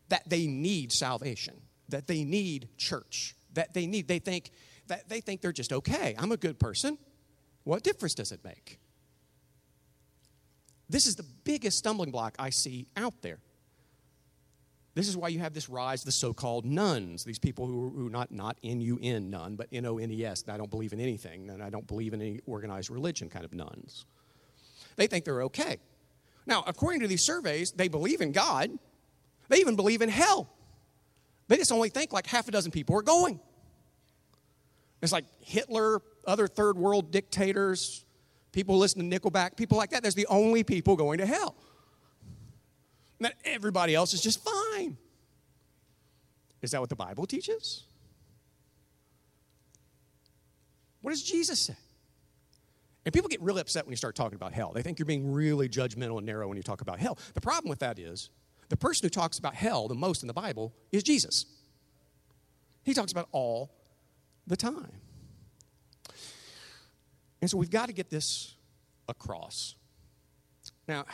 that 0.08 0.28
they 0.28 0.46
need 0.46 0.92
salvation, 0.92 1.54
that 1.88 2.06
they 2.06 2.24
need 2.24 2.68
church, 2.78 3.34
that 3.52 3.74
they 3.74 3.86
need, 3.86 4.08
they 4.08 4.18
think 4.18 4.50
that 4.86 5.08
they 5.08 5.20
think 5.20 5.40
they're 5.40 5.52
just 5.52 5.72
okay. 5.72 6.14
I'm 6.18 6.32
a 6.32 6.36
good 6.36 6.58
person. 6.58 6.98
What 7.64 7.82
difference 7.82 8.14
does 8.14 8.32
it 8.32 8.40
make? 8.44 8.78
This 10.88 11.06
is 11.06 11.16
the 11.16 11.24
biggest 11.44 11.78
stumbling 11.78 12.10
block 12.10 12.36
I 12.38 12.50
see 12.50 12.86
out 12.96 13.22
there. 13.22 13.38
This 14.94 15.08
is 15.08 15.16
why 15.16 15.28
you 15.28 15.40
have 15.40 15.52
this 15.52 15.68
rise 15.68 16.02
of 16.02 16.06
the 16.06 16.12
so 16.12 16.32
called 16.32 16.64
nuns, 16.64 17.24
these 17.24 17.38
people 17.38 17.66
who, 17.66 17.90
who 17.90 18.08
not, 18.08 18.30
not 18.30 18.56
N 18.62 18.80
U 18.80 18.98
N, 19.02 19.28
none, 19.28 19.56
but 19.56 19.66
N 19.72 19.86
O 19.86 19.98
N 19.98 20.10
E 20.10 20.24
S. 20.24 20.44
I 20.48 20.56
don't 20.56 20.70
believe 20.70 20.92
in 20.92 21.00
anything, 21.00 21.50
and 21.50 21.62
I 21.62 21.68
don't 21.68 21.86
believe 21.86 22.14
in 22.14 22.22
any 22.22 22.40
organized 22.46 22.90
religion 22.90 23.28
kind 23.28 23.44
of 23.44 23.52
nuns. 23.52 24.06
They 24.96 25.08
think 25.08 25.24
they're 25.24 25.42
okay. 25.44 25.78
Now, 26.46 26.62
according 26.66 27.00
to 27.00 27.08
these 27.08 27.24
surveys, 27.24 27.72
they 27.72 27.88
believe 27.88 28.20
in 28.20 28.30
God, 28.30 28.70
they 29.48 29.58
even 29.58 29.74
believe 29.74 30.00
in 30.00 30.08
hell. 30.08 30.48
They 31.48 31.56
just 31.56 31.72
only 31.72 31.88
think 31.88 32.12
like 32.12 32.26
half 32.26 32.46
a 32.46 32.52
dozen 32.52 32.70
people 32.70 32.96
are 32.96 33.02
going. 33.02 33.40
It's 35.02 35.12
like 35.12 35.24
Hitler, 35.40 36.00
other 36.26 36.46
third 36.46 36.78
world 36.78 37.10
dictators, 37.10 38.04
people 38.52 38.76
who 38.76 38.80
listen 38.80 39.10
to 39.10 39.20
Nickelback, 39.20 39.56
people 39.56 39.76
like 39.76 39.90
that. 39.90 40.02
There's 40.02 40.14
the 40.14 40.26
only 40.28 40.62
people 40.62 40.96
going 40.96 41.18
to 41.18 41.26
hell 41.26 41.56
that 43.20 43.34
everybody 43.44 43.94
else 43.94 44.12
is 44.12 44.20
just 44.20 44.44
fine. 44.44 44.96
Is 46.62 46.70
that 46.72 46.80
what 46.80 46.88
the 46.88 46.96
Bible 46.96 47.26
teaches? 47.26 47.84
What 51.02 51.10
does 51.10 51.22
Jesus 51.22 51.60
say? 51.60 51.76
And 53.04 53.12
people 53.12 53.28
get 53.28 53.42
really 53.42 53.60
upset 53.60 53.84
when 53.84 53.92
you 53.92 53.96
start 53.96 54.16
talking 54.16 54.36
about 54.36 54.52
hell. 54.52 54.72
They 54.72 54.82
think 54.82 54.98
you're 54.98 55.06
being 55.06 55.30
really 55.30 55.68
judgmental 55.68 56.16
and 56.16 56.26
narrow 56.26 56.48
when 56.48 56.56
you 56.56 56.62
talk 56.62 56.80
about 56.80 56.98
hell. 56.98 57.18
The 57.34 57.40
problem 57.40 57.68
with 57.68 57.80
that 57.80 57.98
is 57.98 58.30
the 58.70 58.76
person 58.76 59.04
who 59.04 59.10
talks 59.10 59.38
about 59.38 59.54
hell 59.54 59.88
the 59.88 59.94
most 59.94 60.22
in 60.22 60.26
the 60.26 60.32
Bible 60.32 60.72
is 60.90 61.02
Jesus. 61.02 61.44
He 62.82 62.94
talks 62.94 63.12
about 63.12 63.28
all 63.32 63.74
the 64.46 64.56
time. 64.56 65.00
And 67.42 67.50
so 67.50 67.58
we've 67.58 67.70
got 67.70 67.86
to 67.86 67.92
get 67.92 68.08
this 68.08 68.54
across. 69.06 69.74
Now, 70.88 71.04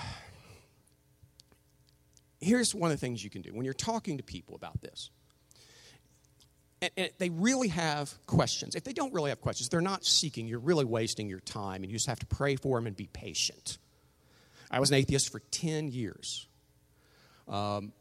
here's 2.41 2.75
one 2.75 2.91
of 2.91 2.99
the 2.99 3.01
things 3.01 3.23
you 3.23 3.31
can 3.31 3.43
do 3.43 3.53
when 3.53 3.65
you're 3.65 3.75
talking 3.75 4.17
to 4.19 4.23
people 4.23 4.55
about 4.55 4.81
this. 4.81 5.11
And, 6.83 6.91
and, 6.97 7.11
they 7.19 7.29
really 7.29 7.69
have 7.69 8.13
questions. 8.27 8.75
If 8.75 8.85
they 8.85 8.93
don't 8.93 9.13
really 9.13 9.31
have 9.31 9.41
questions, 9.41 9.69
they're 9.69 9.81
not 9.81 10.05
seeking, 10.05 10.47
you're 10.47 10.59
really 10.59 10.85
wasting 10.85 11.29
your 11.29 11.41
time, 11.41 11.83
and 11.83 11.87
you 11.87 11.93
just 11.93 12.07
have 12.07 12.21
to 12.21 12.27
pray 12.27 12.57
for 12.57 12.79
them 12.79 12.87
and 12.87 12.97
be 12.97 13.09
patient. 13.13 13.79
I 14.71 14.81
was 14.81 14.91
an 14.91 14.97
atheist 14.97 15.31
for 15.31 15.41
10 15.51 15.89
years. 15.89 16.47
Um, 17.49 17.93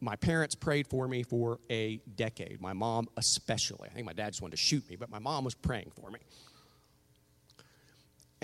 my 0.00 0.14
parents 0.14 0.54
prayed 0.54 0.86
for 0.86 1.08
me 1.08 1.24
for 1.24 1.58
a 1.70 2.00
decade, 2.14 2.60
my 2.60 2.72
mom 2.72 3.08
especially. 3.16 3.88
I 3.90 3.94
think 3.94 4.06
my 4.06 4.12
dad 4.12 4.28
just 4.28 4.42
wanted 4.42 4.56
to 4.56 4.62
shoot 4.62 4.88
me, 4.88 4.94
but 4.94 5.10
my 5.10 5.18
mom 5.18 5.44
was 5.44 5.54
praying 5.54 5.90
for 6.00 6.10
me 6.10 6.20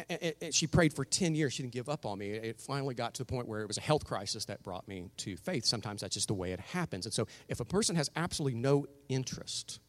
and, 0.08 0.34
and 0.40 0.54
she 0.54 0.66
prayed 0.66 0.94
for 0.94 1.04
10 1.04 1.34
years. 1.34 1.52
She 1.52 1.62
didn't 1.62 1.75
give 1.75 1.88
up 1.88 2.06
on 2.06 2.18
me. 2.18 2.30
It 2.30 2.61
finally 2.61 2.94
got 2.94 3.14
to 3.14 3.23
the 3.23 3.26
point 3.26 3.49
where 3.49 3.61
it 3.61 3.68
was 3.68 3.78
a 3.78 3.82
health 3.82 4.04
crisis 4.04 4.44
that 4.46 4.62
brought 4.62 4.87
me 4.88 5.11
to 5.18 5.37
faith. 5.37 5.64
Sometimes 5.64 6.00
that's 6.00 6.14
just 6.14 6.28
the 6.28 6.34
way 6.34 6.52
it 6.52 6.61
happens. 6.61 7.06
And 7.06 7.12
so, 7.12 7.26
if 7.49 7.61
a 7.61 7.64
person 7.64 7.96
has 7.96 8.11
absolutely 8.16 8.58
no 8.58 8.87
interest, 9.08 9.80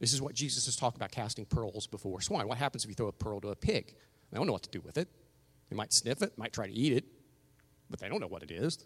this 0.00 0.12
is 0.12 0.20
what 0.20 0.34
Jesus 0.34 0.66
is 0.66 0.76
talking 0.76 0.98
about 0.98 1.12
casting 1.12 1.44
pearls 1.44 1.86
before 1.86 2.20
swine. 2.20 2.48
What 2.48 2.58
happens 2.58 2.84
if 2.84 2.88
you 2.88 2.94
throw 2.94 3.08
a 3.08 3.12
pearl 3.12 3.40
to 3.40 3.48
a 3.48 3.56
pig? 3.56 3.94
They 4.30 4.36
don't 4.36 4.46
know 4.46 4.52
what 4.52 4.64
to 4.64 4.70
do 4.70 4.80
with 4.80 4.98
it. 4.98 5.08
They 5.70 5.76
might 5.76 5.92
sniff 5.92 6.22
it, 6.22 6.36
might 6.36 6.52
try 6.52 6.66
to 6.66 6.72
eat 6.72 6.92
it, 6.92 7.04
but 7.88 8.00
they 8.00 8.08
don't 8.08 8.20
know 8.20 8.26
what 8.26 8.42
it 8.42 8.50
is. 8.50 8.84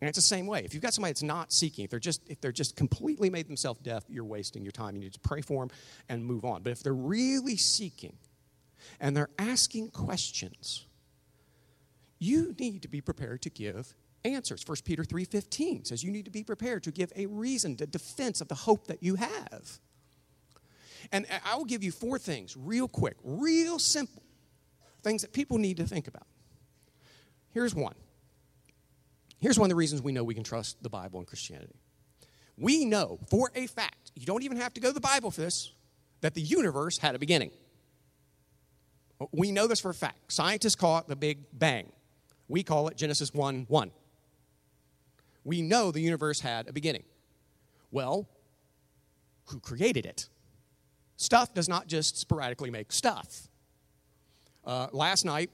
And 0.00 0.08
it's 0.08 0.16
the 0.16 0.22
same 0.22 0.46
way. 0.46 0.62
If 0.64 0.74
you've 0.74 0.82
got 0.82 0.92
somebody 0.92 1.12
that's 1.12 1.22
not 1.22 1.52
seeking, 1.52 1.84
if 1.84 1.90
they're 1.90 1.98
just 1.98 2.20
if 2.28 2.40
they're 2.40 2.52
just 2.52 2.76
completely 2.76 3.30
made 3.30 3.48
themselves 3.48 3.80
deaf, 3.80 4.04
you're 4.08 4.24
wasting 4.24 4.62
your 4.62 4.72
time. 4.72 4.94
You 4.94 5.00
need 5.00 5.14
to 5.14 5.20
pray 5.20 5.40
for 5.40 5.62
them 5.62 5.76
and 6.08 6.24
move 6.24 6.44
on. 6.44 6.62
But 6.62 6.72
if 6.72 6.82
they're 6.82 6.92
really 6.92 7.56
seeking 7.56 8.16
and 9.00 9.16
they're 9.16 9.30
asking 9.38 9.90
questions, 9.90 10.86
you 12.18 12.54
need 12.58 12.82
to 12.82 12.88
be 12.88 13.00
prepared 13.00 13.42
to 13.42 13.50
give 13.50 13.94
answers. 14.24 14.62
1 14.66 14.84
Peter 14.84 15.04
3:15 15.04 15.84
says 15.84 16.02
you 16.02 16.10
need 16.10 16.24
to 16.24 16.30
be 16.30 16.42
prepared 16.42 16.82
to 16.84 16.90
give 16.90 17.12
a 17.14 17.26
reason, 17.26 17.76
a 17.80 17.86
defense 17.86 18.40
of 18.40 18.48
the 18.48 18.54
hope 18.54 18.86
that 18.88 19.02
you 19.02 19.16
have. 19.16 19.80
And 21.12 21.26
I 21.44 21.56
will 21.56 21.64
give 21.64 21.84
you 21.84 21.92
four 21.92 22.18
things 22.18 22.56
real 22.56 22.88
quick, 22.88 23.16
real 23.22 23.78
simple 23.78 24.22
things 25.02 25.22
that 25.22 25.32
people 25.32 25.58
need 25.58 25.76
to 25.76 25.86
think 25.86 26.08
about. 26.08 26.26
Here's 27.52 27.74
one. 27.74 27.94
Here's 29.38 29.58
one 29.58 29.66
of 29.66 29.70
the 29.70 29.76
reasons 29.76 30.02
we 30.02 30.12
know 30.12 30.24
we 30.24 30.34
can 30.34 30.42
trust 30.42 30.82
the 30.82 30.90
Bible 30.90 31.20
and 31.20 31.26
Christianity. 31.28 31.76
We 32.58 32.84
know 32.84 33.20
for 33.28 33.52
a 33.54 33.66
fact, 33.66 34.10
you 34.14 34.26
don't 34.26 34.42
even 34.42 34.56
have 34.56 34.74
to 34.74 34.80
go 34.80 34.88
to 34.88 34.94
the 34.94 35.00
Bible 35.00 35.30
for 35.30 35.42
this, 35.42 35.72
that 36.22 36.34
the 36.34 36.40
universe 36.40 36.98
had 36.98 37.14
a 37.14 37.18
beginning. 37.18 37.50
We 39.32 39.50
know 39.50 39.66
this 39.66 39.80
for 39.80 39.90
a 39.90 39.94
fact. 39.94 40.32
Scientists 40.32 40.76
call 40.76 40.98
it 40.98 41.06
the 41.06 41.16
Big 41.16 41.38
Bang. 41.52 41.90
We 42.48 42.62
call 42.62 42.88
it 42.88 42.96
Genesis 42.96 43.32
1 43.32 43.66
1. 43.68 43.90
We 45.44 45.62
know 45.62 45.90
the 45.90 46.00
universe 46.00 46.40
had 46.40 46.68
a 46.68 46.72
beginning. 46.72 47.04
Well, 47.90 48.28
who 49.46 49.60
created 49.60 50.04
it? 50.04 50.28
Stuff 51.16 51.54
does 51.54 51.68
not 51.68 51.86
just 51.86 52.18
sporadically 52.18 52.70
make 52.70 52.92
stuff. 52.92 53.48
Uh, 54.64 54.88
last 54.92 55.24
night, 55.24 55.50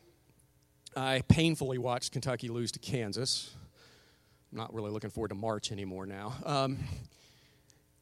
I 0.96 1.22
painfully 1.28 1.78
watched 1.78 2.12
Kentucky 2.12 2.48
lose 2.48 2.72
to 2.72 2.78
Kansas. 2.78 3.54
I'm 4.50 4.58
not 4.58 4.74
really 4.74 4.90
looking 4.90 5.10
forward 5.10 5.28
to 5.28 5.34
March 5.34 5.70
anymore 5.70 6.06
now. 6.06 6.34
Um, 6.44 6.78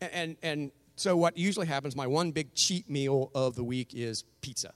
and, 0.00 0.37
and 0.43 0.73
so, 0.97 1.17
what 1.17 1.37
usually 1.37 1.67
happens, 1.67 1.95
my 1.95 2.07
one 2.07 2.31
big 2.31 2.55
cheat 2.55 2.88
meal 2.88 3.31
of 3.35 3.55
the 3.55 3.64
week 3.64 3.93
is 3.95 4.25
pizza. 4.40 4.73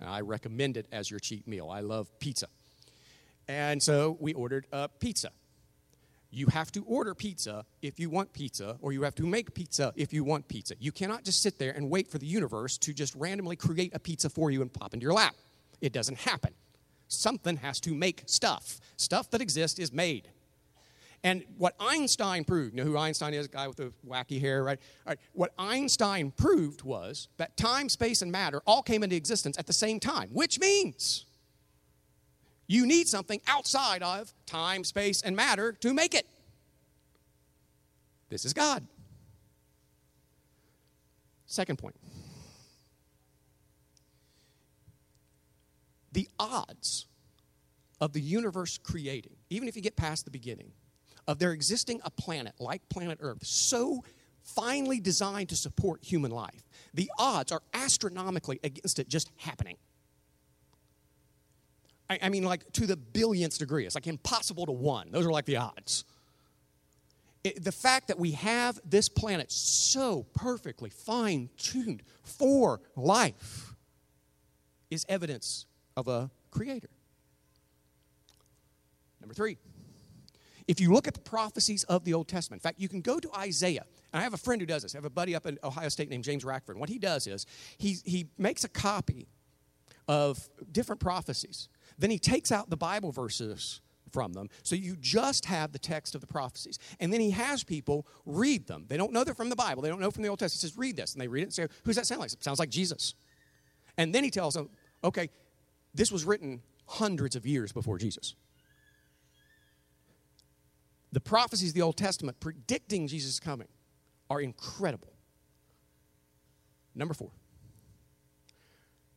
I 0.00 0.20
recommend 0.20 0.76
it 0.76 0.86
as 0.92 1.10
your 1.10 1.20
cheat 1.20 1.46
meal. 1.46 1.70
I 1.70 1.80
love 1.80 2.08
pizza. 2.18 2.46
And 3.48 3.82
so 3.82 4.16
we 4.20 4.32
ordered 4.32 4.66
a 4.72 4.88
pizza. 4.88 5.30
You 6.30 6.48
have 6.48 6.72
to 6.72 6.82
order 6.84 7.14
pizza 7.14 7.64
if 7.80 8.00
you 8.00 8.10
want 8.10 8.32
pizza, 8.32 8.76
or 8.80 8.92
you 8.92 9.02
have 9.02 9.14
to 9.16 9.26
make 9.26 9.54
pizza 9.54 9.92
if 9.94 10.12
you 10.12 10.24
want 10.24 10.48
pizza. 10.48 10.74
You 10.80 10.90
cannot 10.90 11.22
just 11.22 11.42
sit 11.42 11.60
there 11.60 11.70
and 11.70 11.88
wait 11.88 12.08
for 12.08 12.18
the 12.18 12.26
universe 12.26 12.76
to 12.78 12.92
just 12.92 13.14
randomly 13.14 13.54
create 13.54 13.94
a 13.94 14.00
pizza 14.00 14.28
for 14.28 14.50
you 14.50 14.60
and 14.60 14.72
pop 14.72 14.94
into 14.94 15.04
your 15.04 15.12
lap. 15.12 15.36
It 15.80 15.92
doesn't 15.92 16.18
happen. 16.18 16.52
Something 17.06 17.58
has 17.58 17.78
to 17.80 17.94
make 17.94 18.24
stuff. 18.26 18.80
Stuff 18.96 19.30
that 19.30 19.40
exists 19.40 19.78
is 19.78 19.92
made. 19.92 20.28
And 21.24 21.42
what 21.56 21.74
Einstein 21.80 22.44
proved, 22.44 22.76
you 22.76 22.84
know 22.84 22.90
who 22.90 22.98
Einstein 22.98 23.32
is, 23.32 23.48
guy 23.48 23.66
with 23.66 23.78
the 23.78 23.94
wacky 24.06 24.38
hair, 24.38 24.62
right? 24.62 24.78
right? 25.06 25.18
What 25.32 25.54
Einstein 25.58 26.30
proved 26.30 26.82
was 26.82 27.28
that 27.38 27.56
time, 27.56 27.88
space, 27.88 28.20
and 28.20 28.30
matter 28.30 28.60
all 28.66 28.82
came 28.82 29.02
into 29.02 29.16
existence 29.16 29.58
at 29.58 29.66
the 29.66 29.72
same 29.72 29.98
time, 29.98 30.28
which 30.32 30.60
means 30.60 31.24
you 32.66 32.84
need 32.84 33.08
something 33.08 33.40
outside 33.48 34.02
of 34.02 34.34
time, 34.44 34.84
space, 34.84 35.22
and 35.22 35.34
matter 35.34 35.72
to 35.72 35.94
make 35.94 36.14
it. 36.14 36.26
This 38.28 38.44
is 38.44 38.52
God. 38.52 38.86
Second 41.46 41.78
point. 41.78 41.96
The 46.12 46.28
odds 46.38 47.06
of 47.98 48.12
the 48.12 48.20
universe 48.20 48.76
creating, 48.76 49.36
even 49.48 49.68
if 49.68 49.74
you 49.74 49.80
get 49.80 49.96
past 49.96 50.26
the 50.26 50.30
beginning, 50.30 50.72
of 51.26 51.38
there 51.38 51.52
existing 51.52 52.00
a 52.04 52.10
planet 52.10 52.54
like 52.58 52.88
planet 52.88 53.18
Earth 53.20 53.44
so 53.44 54.04
finely 54.42 55.00
designed 55.00 55.48
to 55.48 55.56
support 55.56 56.04
human 56.04 56.30
life, 56.30 56.68
the 56.92 57.10
odds 57.18 57.50
are 57.50 57.62
astronomically 57.72 58.60
against 58.62 58.98
it 58.98 59.08
just 59.08 59.30
happening. 59.38 59.76
I, 62.10 62.18
I, 62.22 62.28
mean, 62.28 62.44
like 62.44 62.70
to 62.72 62.86
the 62.86 62.96
billionth 62.96 63.58
degree. 63.58 63.86
It's 63.86 63.94
like 63.94 64.06
impossible 64.06 64.66
to 64.66 64.72
one. 64.72 65.10
Those 65.10 65.26
are 65.26 65.30
like 65.30 65.46
the 65.46 65.56
odds. 65.56 66.04
It, 67.42 67.62
the 67.62 67.72
fact 67.72 68.08
that 68.08 68.18
we 68.18 68.32
have 68.32 68.78
this 68.84 69.08
planet 69.08 69.50
so 69.50 70.26
perfectly 70.34 70.90
fine 70.90 71.48
tuned 71.56 72.02
for 72.22 72.80
life 72.96 73.74
is 74.90 75.04
evidence 75.08 75.66
of 75.96 76.08
a 76.08 76.30
creator. 76.50 76.88
Number 79.20 79.34
three, 79.34 79.56
if 80.66 80.80
you 80.80 80.92
look 80.92 81.06
at 81.06 81.14
the 81.14 81.20
prophecies 81.20 81.84
of 81.84 82.04
the 82.04 82.14
Old 82.14 82.28
Testament, 82.28 82.60
in 82.60 82.62
fact, 82.62 82.80
you 82.80 82.88
can 82.88 83.00
go 83.00 83.18
to 83.18 83.30
Isaiah. 83.36 83.84
And 84.12 84.20
I 84.20 84.22
have 84.22 84.34
a 84.34 84.38
friend 84.38 84.60
who 84.60 84.66
does 84.66 84.82
this. 84.82 84.94
I 84.94 84.98
have 84.98 85.04
a 85.04 85.10
buddy 85.10 85.34
up 85.34 85.46
in 85.46 85.58
Ohio 85.62 85.88
State 85.88 86.08
named 86.08 86.24
James 86.24 86.44
Rackford. 86.44 86.76
what 86.76 86.88
he 86.88 86.98
does 86.98 87.26
is 87.26 87.46
he, 87.76 87.96
he 88.04 88.26
makes 88.38 88.64
a 88.64 88.68
copy 88.68 89.28
of 90.08 90.48
different 90.70 91.00
prophecies. 91.00 91.68
Then 91.98 92.10
he 92.10 92.18
takes 92.18 92.50
out 92.50 92.70
the 92.70 92.76
Bible 92.76 93.12
verses 93.12 93.80
from 94.12 94.32
them. 94.32 94.48
So 94.62 94.76
you 94.76 94.96
just 95.00 95.46
have 95.46 95.72
the 95.72 95.78
text 95.78 96.14
of 96.14 96.20
the 96.20 96.26
prophecies. 96.26 96.78
And 97.00 97.12
then 97.12 97.20
he 97.20 97.30
has 97.30 97.64
people 97.64 98.06
read 98.24 98.66
them. 98.66 98.86
They 98.88 98.96
don't 98.96 99.12
know 99.12 99.24
they're 99.24 99.34
from 99.34 99.50
the 99.50 99.56
Bible, 99.56 99.82
they 99.82 99.88
don't 99.88 100.00
know 100.00 100.10
from 100.10 100.22
the 100.22 100.28
Old 100.28 100.38
Testament. 100.38 100.62
He 100.62 100.68
says, 100.68 100.78
read 100.78 100.96
this. 100.96 101.12
And 101.12 101.20
they 101.20 101.28
read 101.28 101.42
it 101.42 101.44
and 101.44 101.52
say, 101.52 101.66
Who's 101.84 101.96
that 101.96 102.06
sound 102.06 102.20
like? 102.20 102.32
It 102.32 102.44
sounds 102.44 102.58
like 102.58 102.70
Jesus. 102.70 103.14
And 103.96 104.14
then 104.14 104.24
he 104.24 104.30
tells 104.30 104.54
them, 104.54 104.70
Okay, 105.02 105.28
this 105.94 106.10
was 106.10 106.24
written 106.24 106.62
hundreds 106.86 107.34
of 107.34 107.44
years 107.46 107.72
before 107.72 107.98
Jesus 107.98 108.34
the 111.14 111.20
prophecies 111.20 111.70
of 111.70 111.74
the 111.74 111.82
Old 111.82 111.96
Testament 111.96 112.40
predicting 112.40 113.06
Jesus' 113.06 113.38
coming 113.38 113.68
are 114.28 114.40
incredible. 114.40 115.12
Number 116.94 117.14
four. 117.14 117.30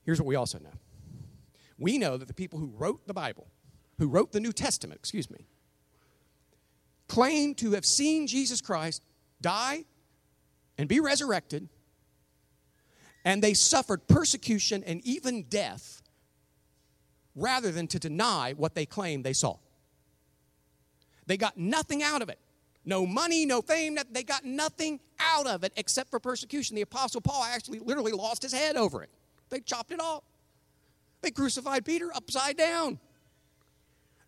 Here's 0.06 0.20
what 0.20 0.28
we 0.28 0.36
also 0.36 0.60
know 0.60 0.72
we 1.80 1.98
know 1.98 2.18
that 2.18 2.28
the 2.28 2.34
people 2.34 2.60
who 2.60 2.68
wrote 2.68 3.08
the 3.08 3.14
Bible, 3.14 3.48
who 3.98 4.08
wrote 4.08 4.32
the 4.32 4.40
New 4.40 4.52
Testament, 4.52 5.00
excuse 5.00 5.30
me, 5.30 5.48
claim 7.08 7.56
to 7.56 7.72
have 7.72 7.86
seen 7.86 8.28
Jesus 8.28 8.62
Christ 8.62 9.04
die 9.42 9.86
and 10.78 10.88
be 10.88 11.00
resurrected, 11.00 11.68
and 13.26 13.44
they 13.44 13.54
suffered 13.54 14.08
persecution 14.08 14.84
and 14.84 15.02
even 15.04 15.44
death 15.44 16.02
rather 17.36 17.72
than 17.72 17.88
to 17.88 18.00
deny 18.00 18.54
what 18.54 18.76
they 18.76 18.86
claimed 18.86 19.24
they 19.24 19.34
saw. 19.34 19.58
They 21.28 21.38
got 21.38 21.58
nothing 21.58 22.02
out 22.02 22.22
of 22.22 22.30
it. 22.30 22.40
No 22.86 23.06
money, 23.06 23.46
no 23.46 23.62
fame, 23.62 23.98
they 24.12 24.24
got 24.24 24.46
nothing 24.46 25.02
out 25.20 25.46
of 25.46 25.66
it 25.66 25.74
except 25.76 26.10
for 26.10 26.22
persecution. 26.22 26.76
The 26.76 26.84
Apostle 26.84 27.20
Paul 27.20 27.44
actually 27.44 27.80
literally 27.80 28.14
lost 28.14 28.42
his 28.42 28.54
head 28.54 28.78
over 28.78 29.04
it. 29.04 29.10
They 29.50 29.60
chopped 29.60 29.92
it 29.92 30.00
off. 30.00 30.24
They 31.22 31.32
crucified 31.32 31.84
Peter 31.84 32.10
upside 32.16 32.56
down. 32.56 33.00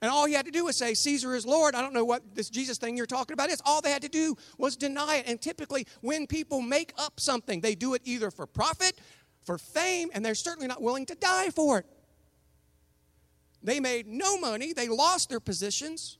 And 0.02 0.12
all 0.12 0.26
he 0.26 0.34
had 0.34 0.46
to 0.46 0.52
do 0.52 0.66
was 0.66 0.76
say, 0.76 0.94
Caesar 0.94 1.36
is 1.36 1.46
Lord. 1.46 1.74
I 1.74 1.82
don't 1.82 1.94
know 1.94 2.04
what 2.04 2.36
this 2.36 2.50
Jesus 2.50 2.78
thing 2.78 2.98
you're 2.98 3.06
talking 3.06 3.34
about 3.34 3.50
is. 3.50 3.62
All 3.66 3.82
they 3.82 3.92
had 3.92 4.02
to 4.02 4.10
do 4.10 4.36
was 4.58 4.76
deny 4.76 5.18
it. 5.18 5.26
And 5.28 5.42
typically, 5.42 5.88
when 6.02 6.28
people 6.28 6.62
make 6.62 6.94
up 6.98 7.20
something, 7.20 7.62
they 7.62 7.76
do 7.76 7.94
it 7.94 8.02
either 8.06 8.30
for 8.32 8.46
profit, 8.46 9.00
for 9.46 9.58
fame, 9.58 10.10
and 10.14 10.24
they're 10.24 10.36
certainly 10.36 10.68
not 10.68 10.82
willing 10.82 11.06
to 11.08 11.16
die 11.16 11.50
for 11.50 11.80
it. 11.80 11.86
They 13.64 13.80
made 13.80 14.08
no 14.08 14.38
money, 14.38 14.74
they 14.74 14.88
lost 14.88 15.30
their 15.30 15.42
positions 15.42 16.19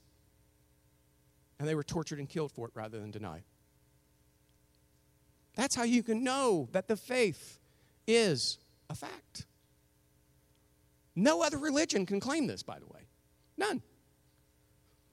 and 1.60 1.68
they 1.68 1.76
were 1.76 1.84
tortured 1.84 2.20
and 2.20 2.30
killed 2.30 2.52
for 2.52 2.68
it 2.68 2.72
rather 2.74 3.00
than 3.00 3.12
denied. 3.12 3.44
That's 5.56 5.76
how 5.76 5.84
you 5.84 6.04
can 6.04 6.24
know 6.24 6.70
that 6.72 6.88
the 6.88 6.96
faith 6.96 7.60
is 8.08 8.58
a 8.90 8.96
fact. 8.96 9.46
No 11.16 11.44
other 11.44 11.58
religion 11.58 12.06
can 12.06 12.20
claim 12.20 12.48
this, 12.48 12.64
by 12.64 12.80
the 12.80 12.86
way. 12.86 13.02
None. 13.58 13.82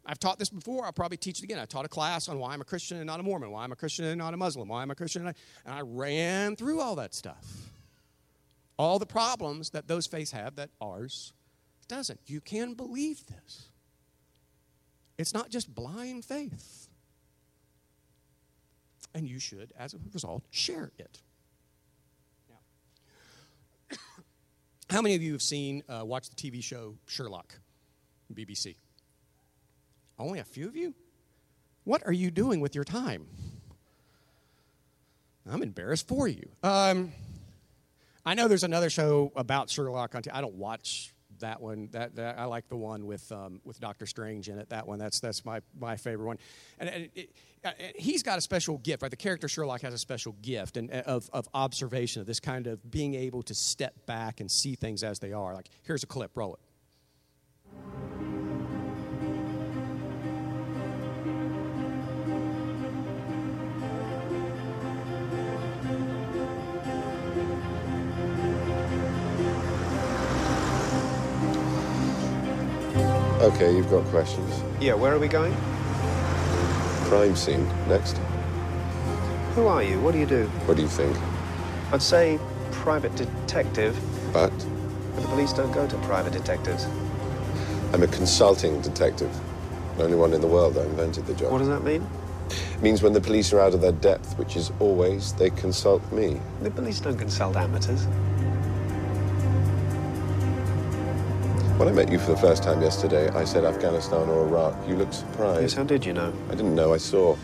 I've 0.04 0.20
taught 0.20 0.38
this 0.38 0.50
before. 0.50 0.84
I'll 0.84 0.92
probably 0.92 1.16
teach 1.16 1.40
it 1.40 1.44
again. 1.44 1.58
I 1.58 1.64
taught 1.64 1.84
a 1.84 1.88
class 1.88 2.28
on 2.28 2.38
why 2.38 2.52
I'm 2.52 2.60
a 2.60 2.64
Christian 2.64 2.98
and 2.98 3.06
not 3.06 3.18
a 3.18 3.24
Mormon, 3.24 3.50
why 3.50 3.64
I'm 3.64 3.72
a 3.72 3.76
Christian 3.76 4.04
and 4.04 4.18
not 4.18 4.32
a 4.32 4.36
Muslim, 4.36 4.68
why 4.68 4.82
I'm 4.82 4.90
a 4.92 4.94
Christian, 4.94 5.26
and 5.26 5.30
I, 5.30 5.34
and 5.68 5.74
I 5.74 5.80
ran 5.82 6.54
through 6.54 6.80
all 6.80 6.94
that 6.96 7.12
stuff. 7.12 7.44
All 8.78 9.00
the 9.00 9.06
problems 9.06 9.70
that 9.70 9.88
those 9.88 10.06
faiths 10.06 10.30
have 10.30 10.54
that 10.56 10.70
ours 10.80 11.32
doesn't. 11.88 12.20
You 12.26 12.40
can 12.40 12.74
believe 12.74 13.26
this. 13.26 13.70
It's 15.18 15.32
not 15.32 15.50
just 15.50 15.74
blind 15.74 16.24
faith. 16.24 16.88
And 19.14 19.26
you 19.26 19.38
should, 19.38 19.72
as 19.78 19.94
a 19.94 19.98
result, 20.12 20.44
share 20.50 20.92
it. 20.98 21.20
Now, 22.50 23.96
how 24.90 25.00
many 25.00 25.14
of 25.14 25.22
you 25.22 25.32
have 25.32 25.42
seen, 25.42 25.82
uh, 25.88 26.04
watched 26.04 26.36
the 26.36 26.50
TV 26.50 26.62
show 26.62 26.96
Sherlock, 27.06 27.58
BBC? 28.32 28.76
Only 30.18 30.38
a 30.38 30.44
few 30.44 30.68
of 30.68 30.76
you? 30.76 30.94
What 31.84 32.06
are 32.06 32.12
you 32.12 32.30
doing 32.30 32.60
with 32.60 32.74
your 32.74 32.84
time? 32.84 33.26
I'm 35.50 35.62
embarrassed 35.62 36.08
for 36.08 36.26
you. 36.26 36.48
Um, 36.62 37.12
I 38.24 38.34
know 38.34 38.48
there's 38.48 38.64
another 38.64 38.90
show 38.90 39.32
about 39.36 39.70
Sherlock 39.70 40.14
on 40.14 40.22
TV. 40.22 40.34
I 40.34 40.40
don't 40.40 40.56
watch 40.56 41.14
that 41.40 41.60
one. 41.60 41.88
That, 41.92 42.16
that 42.16 42.38
I 42.38 42.44
like 42.44 42.68
the 42.68 42.76
one 42.76 43.06
with 43.06 43.30
um, 43.32 43.60
with 43.64 43.80
Doctor 43.80 44.06
Strange 44.06 44.48
in 44.48 44.58
it. 44.58 44.68
That 44.70 44.86
one. 44.86 44.98
That's 44.98 45.20
that's 45.20 45.44
my 45.44 45.60
my 45.78 45.96
favorite 45.96 46.26
one. 46.26 46.38
And, 46.78 46.88
and 46.88 47.08
it, 47.14 47.30
uh, 47.64 47.70
he's 47.96 48.22
got 48.22 48.38
a 48.38 48.40
special 48.40 48.78
gift. 48.78 49.02
Right, 49.02 49.10
the 49.10 49.16
character 49.16 49.48
Sherlock 49.48 49.82
has 49.82 49.94
a 49.94 49.98
special 49.98 50.36
gift 50.42 50.76
and 50.76 50.90
uh, 50.90 51.02
of 51.06 51.28
of 51.32 51.48
observation 51.54 52.20
of 52.20 52.26
this 52.26 52.40
kind 52.40 52.66
of 52.66 52.90
being 52.90 53.14
able 53.14 53.42
to 53.44 53.54
step 53.54 53.94
back 54.06 54.40
and 54.40 54.50
see 54.50 54.74
things 54.74 55.02
as 55.02 55.18
they 55.18 55.32
are. 55.32 55.54
Like 55.54 55.68
here's 55.82 56.02
a 56.02 56.06
clip. 56.06 56.36
Roll 56.36 56.54
it. 56.54 56.60
Okay, 73.46 73.76
you've 73.76 73.88
got 73.88 74.04
questions. 74.06 74.60
Yeah, 74.80 74.94
where 74.94 75.14
are 75.14 75.20
we 75.20 75.28
going? 75.28 75.54
Crime 77.04 77.36
scene. 77.36 77.64
Next. 77.86 78.18
Who 79.54 79.68
are 79.68 79.84
you? 79.84 80.00
What 80.00 80.14
do 80.14 80.18
you 80.18 80.26
do? 80.26 80.46
What 80.66 80.76
do 80.76 80.82
you 80.82 80.88
think? 80.88 81.16
I'd 81.92 82.02
say 82.02 82.40
private 82.72 83.14
detective, 83.14 83.96
But 84.32 84.50
but 85.14 85.22
the 85.22 85.28
police 85.28 85.52
don't 85.52 85.70
go 85.70 85.86
to 85.86 85.96
private 85.98 86.32
detectives. 86.32 86.88
I'm 87.92 88.02
a 88.02 88.08
consulting 88.08 88.80
detective. 88.80 89.30
The 89.96 90.02
only 90.02 90.16
one 90.16 90.32
in 90.32 90.40
the 90.40 90.48
world 90.48 90.74
that 90.74 90.84
invented 90.86 91.26
the 91.26 91.34
job. 91.34 91.52
What 91.52 91.58
does 91.58 91.68
that 91.68 91.84
mean? 91.84 92.04
It 92.50 92.82
means 92.82 93.00
when 93.00 93.12
the 93.12 93.20
police 93.20 93.52
are 93.52 93.60
out 93.60 93.74
of 93.74 93.80
their 93.80 93.92
depth, 93.92 94.36
which 94.38 94.56
is 94.56 94.72
always, 94.80 95.32
they 95.34 95.50
consult 95.50 96.02
me. 96.10 96.40
The 96.62 96.70
police 96.72 96.98
don't 96.98 97.16
consult 97.16 97.54
amateurs. 97.54 98.08
When 101.76 101.88
I 101.88 101.92
met 101.92 102.10
you 102.10 102.18
for 102.18 102.30
the 102.30 102.38
first 102.38 102.62
time 102.62 102.80
yesterday, 102.80 103.28
I 103.28 103.44
said 103.44 103.66
Afghanistan 103.66 104.30
or 104.30 104.46
Iraq. 104.46 104.74
You 104.88 104.96
looked 104.96 105.12
surprised. 105.12 105.60
Yes, 105.60 105.74
how 105.74 105.84
did 105.84 106.06
you 106.06 106.14
know? 106.14 106.32
I 106.48 106.52
didn't 106.52 106.74
know, 106.74 106.94
I 106.94 106.96
saw. 106.96 107.36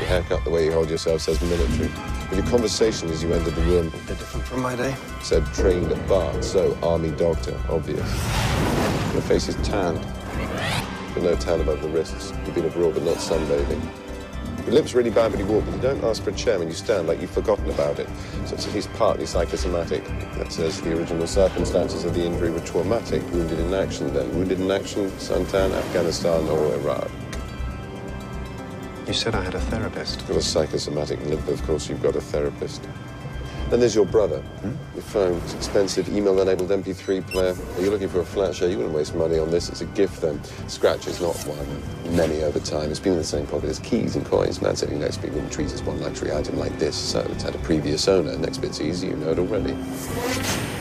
Your 0.00 0.08
haircut, 0.08 0.42
the 0.42 0.50
way 0.50 0.64
you 0.64 0.72
hold 0.72 0.90
yourself 0.90 1.20
says 1.20 1.40
military. 1.42 1.88
But 2.28 2.38
your 2.38 2.46
conversation 2.46 3.08
as 3.10 3.22
you 3.22 3.32
entered 3.32 3.54
the 3.54 3.62
room 3.62 3.86
A 3.86 3.90
bit 3.90 4.18
different 4.18 4.46
from 4.46 4.62
my 4.62 4.74
day. 4.74 4.96
said 5.22 5.46
trained 5.54 5.92
at 5.92 6.08
Bart, 6.08 6.42
so 6.42 6.76
army 6.82 7.12
doctor, 7.12 7.56
obvious. 7.68 8.10
Your 9.12 9.22
face 9.22 9.46
is 9.46 9.54
tanned. 9.66 10.00
But 11.14 11.22
no 11.22 11.36
tan 11.36 11.60
above 11.60 11.82
the 11.82 11.88
wrists. 11.88 12.32
You've 12.44 12.54
been 12.56 12.64
abroad, 12.64 12.94
but 12.94 13.04
not 13.04 13.18
sunbathing. 13.18 13.80
Your 14.64 14.74
lips 14.74 14.94
really 14.94 15.10
bad 15.10 15.32
when 15.32 15.40
you 15.40 15.46
walk, 15.46 15.64
but 15.64 15.74
you 15.74 15.80
don't 15.80 16.04
ask 16.04 16.22
for 16.22 16.30
a 16.30 16.34
chair 16.34 16.58
when 16.58 16.68
you 16.68 16.74
stand 16.74 17.08
like 17.08 17.20
you've 17.20 17.30
forgotten 17.30 17.68
about 17.70 17.98
it. 17.98 18.08
So 18.46 18.54
it's 18.54 18.66
at 18.66 18.74
least 18.74 18.92
partly 18.92 19.26
psychosomatic. 19.26 20.04
That 20.36 20.52
says 20.52 20.80
the 20.80 20.96
original 20.96 21.26
circumstances 21.26 22.04
of 22.04 22.14
the 22.14 22.24
injury 22.24 22.50
were 22.50 22.60
traumatic. 22.60 23.22
Wounded 23.32 23.58
in 23.58 23.74
action, 23.74 24.14
then. 24.14 24.32
Wounded 24.36 24.60
in 24.60 24.70
action, 24.70 25.10
suntan, 25.12 25.72
Afghanistan, 25.72 26.48
or 26.48 26.74
Iraq. 26.74 27.10
You 29.06 29.12
said 29.12 29.34
I 29.34 29.42
had 29.42 29.54
a 29.54 29.60
therapist. 29.60 30.26
Got 30.28 30.36
a 30.36 30.42
psychosomatic 30.42 31.20
limp, 31.26 31.48
of 31.48 31.60
course 31.64 31.88
you've 31.88 32.02
got 32.02 32.14
a 32.14 32.20
therapist. 32.20 32.86
Then 33.72 33.80
there's 33.80 33.94
your 33.94 34.04
brother. 34.04 34.42
Your 34.92 35.02
phone, 35.02 35.38
it's 35.44 35.54
expensive, 35.54 36.06
email-enabled 36.10 36.68
MP3 36.68 37.26
player. 37.26 37.56
Are 37.78 37.80
you 37.80 37.90
looking 37.90 38.06
for 38.06 38.20
a 38.20 38.24
flat 38.24 38.54
share? 38.54 38.68
You 38.68 38.76
wouldn't 38.76 38.94
waste 38.94 39.14
money 39.14 39.38
on 39.38 39.50
this. 39.50 39.70
It's 39.70 39.80
a 39.80 39.86
gift 39.86 40.20
then. 40.20 40.44
Scratch 40.68 41.06
is 41.06 41.22
not 41.22 41.34
one. 41.46 42.14
Many 42.14 42.42
over 42.42 42.60
time. 42.60 42.90
It's 42.90 43.00
been 43.00 43.12
in 43.12 43.18
the 43.18 43.24
same 43.24 43.46
pocket 43.46 43.70
as 43.70 43.78
keys 43.78 44.14
and 44.14 44.26
coins. 44.26 44.60
Man 44.60 44.76
sitting 44.76 45.00
next 45.00 45.22
me 45.22 45.30
wouldn't 45.30 45.50
treat 45.50 45.72
as 45.72 45.82
one 45.84 45.98
luxury 46.02 46.34
item 46.34 46.58
like 46.58 46.78
this. 46.78 46.94
So 46.94 47.20
it's 47.30 47.44
had 47.44 47.54
a 47.54 47.58
previous 47.60 48.08
owner. 48.08 48.36
Next 48.36 48.58
bit's 48.58 48.78
easy, 48.78 49.06
you 49.06 49.16
know 49.16 49.30
it 49.30 49.38
already. 49.38 49.72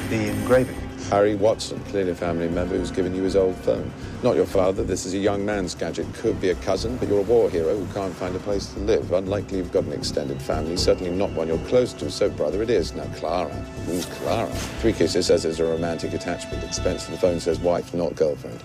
The 0.09 0.27
engraving. 0.27 0.90
Harry 1.11 1.35
Watson, 1.35 1.77
clearly 1.89 2.11
a 2.11 2.15
family 2.15 2.47
member 2.47 2.77
who's 2.77 2.89
given 2.89 3.13
you 3.13 3.23
his 3.23 3.35
old 3.35 3.57
phone. 3.57 3.91
Not 4.23 4.37
your 4.37 4.45
father, 4.45 4.81
this 4.81 5.05
is 5.05 5.13
a 5.13 5.17
young 5.17 5.45
man's 5.45 5.75
gadget. 5.75 6.07
Could 6.13 6.39
be 6.39 6.51
a 6.51 6.55
cousin, 6.55 6.95
but 6.95 7.09
you're 7.09 7.19
a 7.19 7.23
war 7.23 7.49
hero 7.49 7.77
who 7.77 7.93
can't 7.93 8.13
find 8.15 8.33
a 8.33 8.39
place 8.39 8.67
to 8.67 8.79
live. 8.79 9.11
Unlikely 9.11 9.57
you've 9.57 9.73
got 9.73 9.83
an 9.83 9.91
extended 9.91 10.41
family, 10.41 10.77
certainly 10.77 11.11
not 11.11 11.29
one 11.31 11.49
you're 11.49 11.57
close 11.67 11.91
to, 11.91 12.09
so 12.09 12.29
brother 12.29 12.63
it 12.63 12.69
is. 12.69 12.93
Now, 12.93 13.03
Clara. 13.15 13.53
Who's 13.87 14.05
Clara? 14.05 14.49
Three 14.79 14.93
Kisses 14.93 15.25
says 15.25 15.43
there's 15.43 15.59
a 15.59 15.65
romantic 15.65 16.13
attachment. 16.13 16.63
Expense 16.63 17.05
the 17.07 17.17
phone 17.17 17.41
says 17.41 17.59
wife, 17.59 17.93
not 17.93 18.15
girlfriend. 18.15 18.61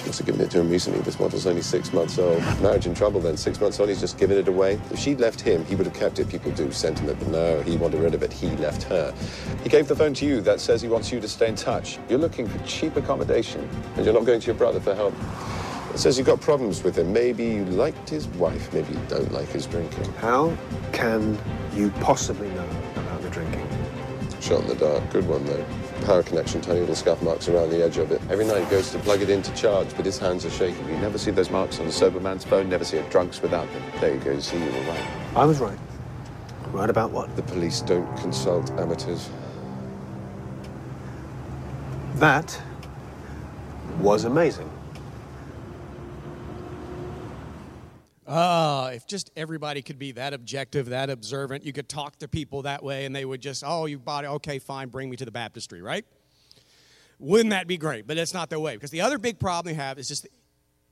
She 0.00 0.06
must 0.06 0.18
have 0.18 0.26
given 0.26 0.40
it 0.40 0.50
to 0.52 0.60
him 0.60 0.70
recently. 0.70 1.00
This 1.00 1.20
model's 1.20 1.46
only 1.46 1.60
six 1.60 1.92
months 1.92 2.18
old. 2.18 2.40
Marriage 2.62 2.86
in 2.86 2.94
trouble 2.94 3.20
then. 3.20 3.36
Six 3.36 3.60
months 3.60 3.78
old, 3.78 3.90
he's 3.90 4.00
just 4.00 4.16
given 4.16 4.38
it 4.38 4.48
away. 4.48 4.80
If 4.90 4.98
she'd 4.98 5.20
left 5.20 5.42
him, 5.42 5.62
he 5.66 5.74
would 5.74 5.84
have 5.84 5.94
kept 5.94 6.18
it. 6.18 6.28
People 6.30 6.52
do 6.52 6.72
sentiment, 6.72 7.18
but 7.18 7.28
no, 7.28 7.60
he 7.60 7.76
wanted 7.76 8.00
rid 8.00 8.14
of 8.14 8.22
it. 8.22 8.32
He 8.32 8.48
left 8.56 8.82
her. 8.84 9.12
He 9.62 9.68
gave 9.68 9.88
the 9.88 9.96
phone 9.96 10.14
to 10.14 10.24
you. 10.24 10.40
That 10.40 10.58
says 10.58 10.80
he 10.80 10.88
wants 10.88 11.12
you 11.12 11.20
to 11.20 11.28
stay 11.28 11.48
in 11.48 11.54
touch. 11.54 11.98
You're 12.08 12.18
looking 12.18 12.48
for 12.48 12.58
cheap 12.64 12.96
accommodation, 12.96 13.68
and 13.96 14.06
you're 14.06 14.14
not 14.14 14.24
going 14.24 14.40
to 14.40 14.46
your 14.46 14.54
brother 14.54 14.80
for 14.80 14.94
help. 14.94 15.14
It 15.92 15.98
says 15.98 16.16
you've 16.16 16.26
got 16.26 16.40
problems 16.40 16.82
with 16.82 16.96
him. 16.96 17.12
Maybe 17.12 17.44
you 17.44 17.66
liked 17.66 18.08
his 18.08 18.26
wife. 18.28 18.72
Maybe 18.72 18.94
you 18.94 19.00
don't 19.08 19.30
like 19.32 19.48
his 19.48 19.66
drinking. 19.66 20.10
How 20.14 20.56
can 20.92 21.38
you 21.74 21.90
possibly 22.00 22.48
know 22.48 22.70
about 22.96 23.20
the 23.20 23.28
drinking? 23.28 23.68
Shot 24.40 24.62
in 24.62 24.68
the 24.68 24.76
dark. 24.76 25.10
Good 25.10 25.28
one, 25.28 25.44
though. 25.44 25.66
Power 26.04 26.22
connection, 26.22 26.60
tiny 26.60 26.80
little 26.80 26.94
scuff 26.94 27.22
marks 27.22 27.48
around 27.48 27.70
the 27.70 27.84
edge 27.84 27.98
of 27.98 28.10
it. 28.10 28.20
Every 28.30 28.44
night 28.44 28.64
he 28.64 28.70
goes 28.70 28.90
to 28.90 28.98
plug 29.00 29.22
it 29.22 29.30
in 29.30 29.42
to 29.42 29.54
charge, 29.54 29.94
but 29.96 30.04
his 30.04 30.18
hands 30.18 30.44
are 30.44 30.50
shaking. 30.50 30.88
You 30.88 30.96
never 30.96 31.18
see 31.18 31.30
those 31.30 31.50
marks 31.50 31.78
on 31.78 31.86
a 31.86 31.92
sober 31.92 32.20
man's 32.20 32.44
phone, 32.44 32.68
never 32.68 32.84
see 32.84 32.96
a 32.96 33.10
drunk's 33.10 33.42
without 33.42 33.70
them. 33.72 33.82
There 34.00 34.14
you 34.14 34.20
go, 34.20 34.32
you 34.32 34.40
see, 34.40 34.58
you 34.58 34.64
were 34.64 34.80
right. 34.82 35.06
I 35.36 35.44
was 35.44 35.58
right. 35.58 35.78
Right 36.72 36.88
about 36.88 37.10
what? 37.10 37.34
The 37.36 37.42
police 37.42 37.80
don't 37.80 38.16
consult 38.16 38.70
amateurs. 38.72 39.28
That 42.14 42.60
was 43.98 44.24
amazing. 44.24 44.69
Ah, 48.32 48.90
if 48.90 49.08
just 49.08 49.28
everybody 49.34 49.82
could 49.82 49.98
be 49.98 50.12
that 50.12 50.32
objective, 50.32 50.90
that 50.90 51.10
observant, 51.10 51.64
you 51.64 51.72
could 51.72 51.88
talk 51.88 52.16
to 52.20 52.28
people 52.28 52.62
that 52.62 52.80
way 52.80 53.04
and 53.04 53.14
they 53.14 53.24
would 53.24 53.40
just, 53.40 53.64
oh, 53.66 53.86
you 53.86 53.98
bought 53.98 54.22
it, 54.22 54.28
okay, 54.28 54.60
fine, 54.60 54.88
bring 54.88 55.10
me 55.10 55.16
to 55.16 55.24
the 55.24 55.32
baptistry, 55.32 55.82
right? 55.82 56.04
Wouldn't 57.18 57.50
that 57.50 57.66
be 57.66 57.76
great? 57.76 58.06
But 58.06 58.16
that's 58.16 58.32
not 58.32 58.48
their 58.48 58.60
way. 58.60 58.76
Because 58.76 58.92
the 58.92 59.00
other 59.00 59.18
big 59.18 59.40
problem 59.40 59.74
they 59.74 59.82
have 59.82 59.98
is 59.98 60.06
just 60.06 60.28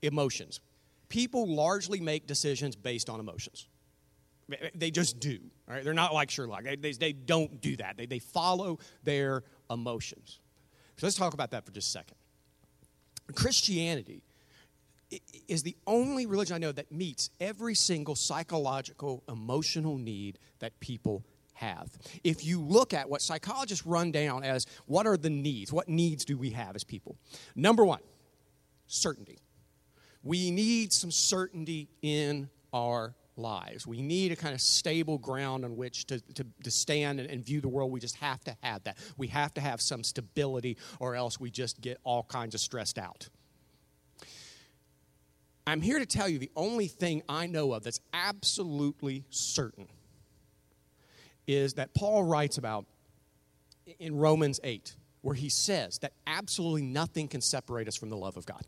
emotions. 0.03 0.59
People 1.09 1.46
largely 1.46 2.01
make 2.01 2.27
decisions 2.27 2.74
based 2.74 3.09
on 3.09 3.20
emotions. 3.20 3.68
They 4.74 4.90
just 4.90 5.20
do. 5.20 5.38
Right? 5.68 5.85
They're 5.85 5.94
not 5.94 6.12
like 6.12 6.31
Sherlock. 6.31 6.64
They, 6.64 6.74
they, 6.74 6.92
they 6.92 7.12
don't 7.12 7.61
do 7.61 7.77
that. 7.77 7.96
They, 7.96 8.07
they 8.07 8.18
follow 8.18 8.81
their 9.05 9.44
emotions. 9.70 10.40
So 10.96 11.07
let's 11.07 11.16
talk 11.16 11.35
about 11.35 11.53
that 11.53 11.64
for 11.64 11.70
just 11.70 11.87
a 11.87 11.90
second. 11.92 12.16
Christianity 13.33 14.22
is 15.49 15.62
the 15.62 15.77
only 15.87 16.27
religion 16.27 16.55
I 16.55 16.59
know 16.59 16.73
that 16.73 16.92
meets 16.92 17.31
every 17.40 17.75
single 17.75 18.14
psychological, 18.14 19.23
emotional 19.29 19.97
need 19.97 20.38
that 20.59 20.79
people 20.81 21.25
have. 21.55 21.88
If 22.23 22.44
you 22.44 22.61
look 22.61 22.94
at 22.94 23.09
what 23.09 23.23
psychologists 23.23 23.87
run 23.87 24.12
down 24.12 24.44
as 24.44 24.66
what 24.87 25.07
are 25.07 25.16
the 25.16 25.31
needs, 25.31 25.73
what 25.73 25.88
needs 25.88 26.25
do 26.25 26.38
we 26.38 26.51
have 26.51 26.77
as 26.77 26.85
people? 26.85 27.16
Number 27.57 27.85
one, 27.85 28.01
certainty. 28.87 29.38
We 30.23 30.51
need 30.51 30.92
some 30.92 31.11
certainty 31.11 31.88
in 32.03 32.49
our 32.73 33.14
lives. 33.37 33.87
We 33.87 34.03
need 34.03 34.33
a 34.33 34.37
kind 34.37 34.55
of 34.55 34.61
stable 34.61 35.18
ground 35.18 35.64
on 35.64 35.77
which 35.77 36.07
to, 36.07 36.21
to, 36.35 36.47
to 36.64 36.71
stand 36.71 37.21
and, 37.21 37.31
and, 37.31 37.44
view 37.44 37.61
the 37.61 37.68
world. 37.68 37.92
We 37.92 38.01
just 38.01 38.16
have 38.16 38.42
to 38.44 38.57
have 38.62 38.83
that. 38.85 38.99
We 39.16 39.29
have 39.29 39.55
to 39.55 39.61
have 39.61 39.81
some 39.81 40.03
stability, 40.03 40.77
or 40.99 41.14
else 41.14 41.38
we 41.38 41.51
just 41.51 41.81
get 41.81 41.99
all 42.03 42.25
kinds 42.25 42.55
of 42.55 42.61
stressed 42.61 42.99
out. 42.99 43.29
I'm 45.68 45.83
here 45.83 45.98
to 45.98 46.07
tell 46.07 46.31
you 46.31 46.38
the 46.38 46.50
only 46.57 46.87
thing 46.87 47.22
I 47.28 47.46
know 47.46 47.74
of 47.74 47.85
that's 47.85 48.00
absolutely 48.14 49.26
certain 49.28 49.87
is 51.46 51.74
that 51.74 51.92
Paul 51.92 52.24
writes 52.24 52.57
about 52.57 52.87
in 53.98 54.16
Romans 54.16 54.61
8, 54.64 54.94
where 55.20 55.35
he 55.35 55.50
says 55.50 55.98
that 55.98 56.14
absolutely 56.26 56.81
nothing 56.81 57.28
can 57.28 57.42
separate 57.42 57.87
us 57.87 57.96
from 57.96 58.09
the 58.09 58.16
love 58.16 58.38
of 58.38 58.46
God. 58.46 58.62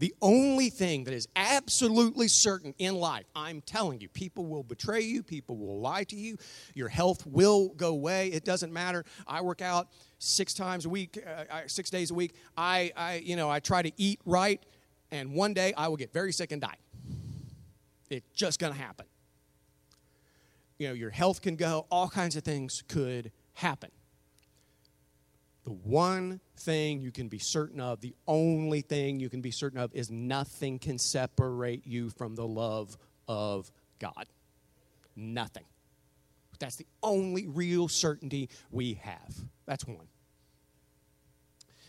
The 0.00 0.12
only 0.20 0.70
thing 0.70 1.04
that 1.04 1.14
is 1.14 1.28
absolutely 1.36 2.26
certain 2.26 2.74
in 2.78 2.96
life, 2.96 3.26
I'm 3.36 3.60
telling 3.60 4.00
you, 4.00 4.08
people 4.08 4.46
will 4.46 4.64
betray 4.64 5.02
you, 5.02 5.22
people 5.22 5.56
will 5.56 5.78
lie 5.78 6.02
to 6.02 6.16
you, 6.16 6.36
your 6.74 6.88
health 6.88 7.24
will 7.28 7.68
go 7.68 7.90
away. 7.90 8.26
It 8.32 8.44
doesn't 8.44 8.72
matter. 8.72 9.04
I 9.24 9.40
work 9.40 9.62
out 9.62 9.86
six 10.18 10.52
times 10.52 10.84
a 10.84 10.88
week, 10.88 11.24
uh, 11.24 11.60
six 11.68 11.90
days 11.90 12.10
a 12.10 12.14
week. 12.14 12.34
I, 12.56 12.90
I, 12.96 13.14
you 13.24 13.36
know, 13.36 13.48
I 13.48 13.60
try 13.60 13.82
to 13.82 13.92
eat 13.96 14.18
right 14.26 14.60
and 15.14 15.32
one 15.32 15.54
day 15.54 15.72
I 15.76 15.86
will 15.86 15.96
get 15.96 16.12
very 16.12 16.32
sick 16.32 16.50
and 16.50 16.60
die. 16.60 16.76
It's 18.10 18.26
just 18.34 18.58
going 18.58 18.72
to 18.72 18.78
happen. 18.78 19.06
You 20.76 20.88
know, 20.88 20.94
your 20.94 21.10
health 21.10 21.40
can 21.40 21.54
go, 21.54 21.86
all 21.88 22.08
kinds 22.08 22.34
of 22.34 22.42
things 22.42 22.82
could 22.88 23.30
happen. 23.54 23.90
The 25.62 25.70
one 25.70 26.40
thing 26.56 27.00
you 27.00 27.12
can 27.12 27.28
be 27.28 27.38
certain 27.38 27.80
of, 27.80 28.00
the 28.00 28.14
only 28.26 28.80
thing 28.80 29.20
you 29.20 29.30
can 29.30 29.40
be 29.40 29.52
certain 29.52 29.78
of, 29.78 29.94
is 29.94 30.10
nothing 30.10 30.80
can 30.80 30.98
separate 30.98 31.86
you 31.86 32.10
from 32.10 32.34
the 32.34 32.46
love 32.46 32.98
of 33.28 33.70
God. 34.00 34.26
Nothing. 35.14 35.64
That's 36.58 36.76
the 36.76 36.86
only 37.04 37.46
real 37.46 37.86
certainty 37.86 38.50
we 38.72 38.94
have. 38.94 39.34
That's 39.64 39.86
one. 39.86 40.08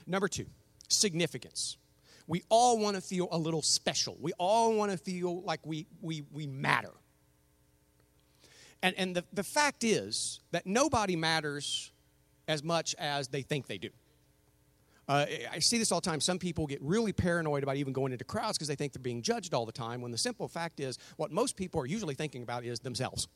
Number 0.05 0.27
two, 0.27 0.45
significance. 0.89 1.77
We 2.27 2.43
all 2.49 2.79
want 2.79 2.95
to 2.95 3.01
feel 3.01 3.27
a 3.31 3.37
little 3.37 3.61
special. 3.61 4.17
We 4.19 4.33
all 4.39 4.75
want 4.75 4.91
to 4.91 4.97
feel 4.97 5.41
like 5.43 5.59
we, 5.65 5.85
we, 6.01 6.23
we 6.31 6.47
matter. 6.47 6.91
And, 8.81 8.95
and 8.97 9.15
the, 9.15 9.23
the 9.33 9.43
fact 9.43 9.83
is 9.83 10.39
that 10.51 10.65
nobody 10.65 11.15
matters 11.15 11.91
as 12.47 12.63
much 12.63 12.95
as 12.97 13.27
they 13.27 13.41
think 13.41 13.67
they 13.67 13.77
do. 13.77 13.89
Uh, 15.07 15.25
I 15.51 15.59
see 15.59 15.77
this 15.77 15.91
all 15.91 16.01
the 16.01 16.09
time. 16.09 16.19
Some 16.19 16.39
people 16.39 16.65
get 16.65 16.81
really 16.81 17.13
paranoid 17.13 17.61
about 17.61 17.75
even 17.75 17.93
going 17.93 18.11
into 18.11 18.25
crowds 18.25 18.57
because 18.57 18.67
they 18.67 18.75
think 18.75 18.93
they're 18.93 19.01
being 19.01 19.21
judged 19.21 19.53
all 19.53 19.65
the 19.65 19.71
time, 19.71 20.01
when 20.01 20.11
the 20.11 20.17
simple 20.17 20.47
fact 20.47 20.79
is 20.79 20.97
what 21.17 21.31
most 21.31 21.55
people 21.55 21.79
are 21.79 21.85
usually 21.85 22.15
thinking 22.15 22.41
about 22.41 22.65
is 22.65 22.79
themselves. 22.79 23.27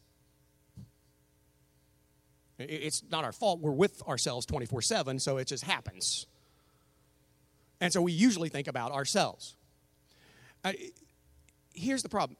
It's 2.57 3.03
not 3.09 3.23
our 3.23 3.31
fault. 3.31 3.59
We're 3.59 3.71
with 3.71 4.01
ourselves 4.07 4.45
24 4.47 4.81
7, 4.81 5.19
so 5.19 5.37
it 5.37 5.47
just 5.47 5.63
happens. 5.63 6.25
And 7.81 7.91
so 7.93 8.01
we 8.01 8.11
usually 8.11 8.49
think 8.49 8.67
about 8.67 8.91
ourselves. 8.91 9.55
Uh, 10.63 10.73
here's 11.73 12.03
the 12.03 12.09
problem. 12.09 12.37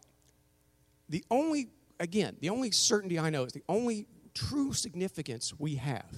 The 1.08 1.24
only, 1.32 1.70
again, 2.00 2.38
the 2.40 2.50
only 2.50 2.72
certainty 2.72 3.18
I 3.18 3.30
know 3.30 3.44
is 3.46 3.54
the 3.54 3.64
only 3.70 4.08
true 4.34 4.74
significance 4.74 5.54
we 5.58 5.76
have 5.76 6.14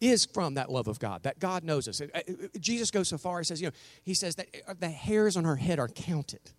is 0.00 0.24
from 0.26 0.54
that 0.54 0.70
love 0.70 0.88
of 0.88 0.98
God, 0.98 1.22
that 1.22 1.38
God 1.38 1.62
knows 1.62 1.86
us. 1.86 2.00
Uh, 2.00 2.06
uh, 2.14 2.20
Jesus 2.58 2.90
goes 2.90 3.08
so 3.08 3.16
far, 3.16 3.38
he 3.38 3.44
says, 3.44 3.60
you 3.60 3.68
know, 3.68 3.72
he 4.02 4.14
says 4.14 4.34
that 4.34 4.48
the 4.80 4.88
hairs 4.90 5.36
on 5.36 5.46
our 5.46 5.56
head 5.56 5.78
are 5.78 5.88
counted, 5.88 6.50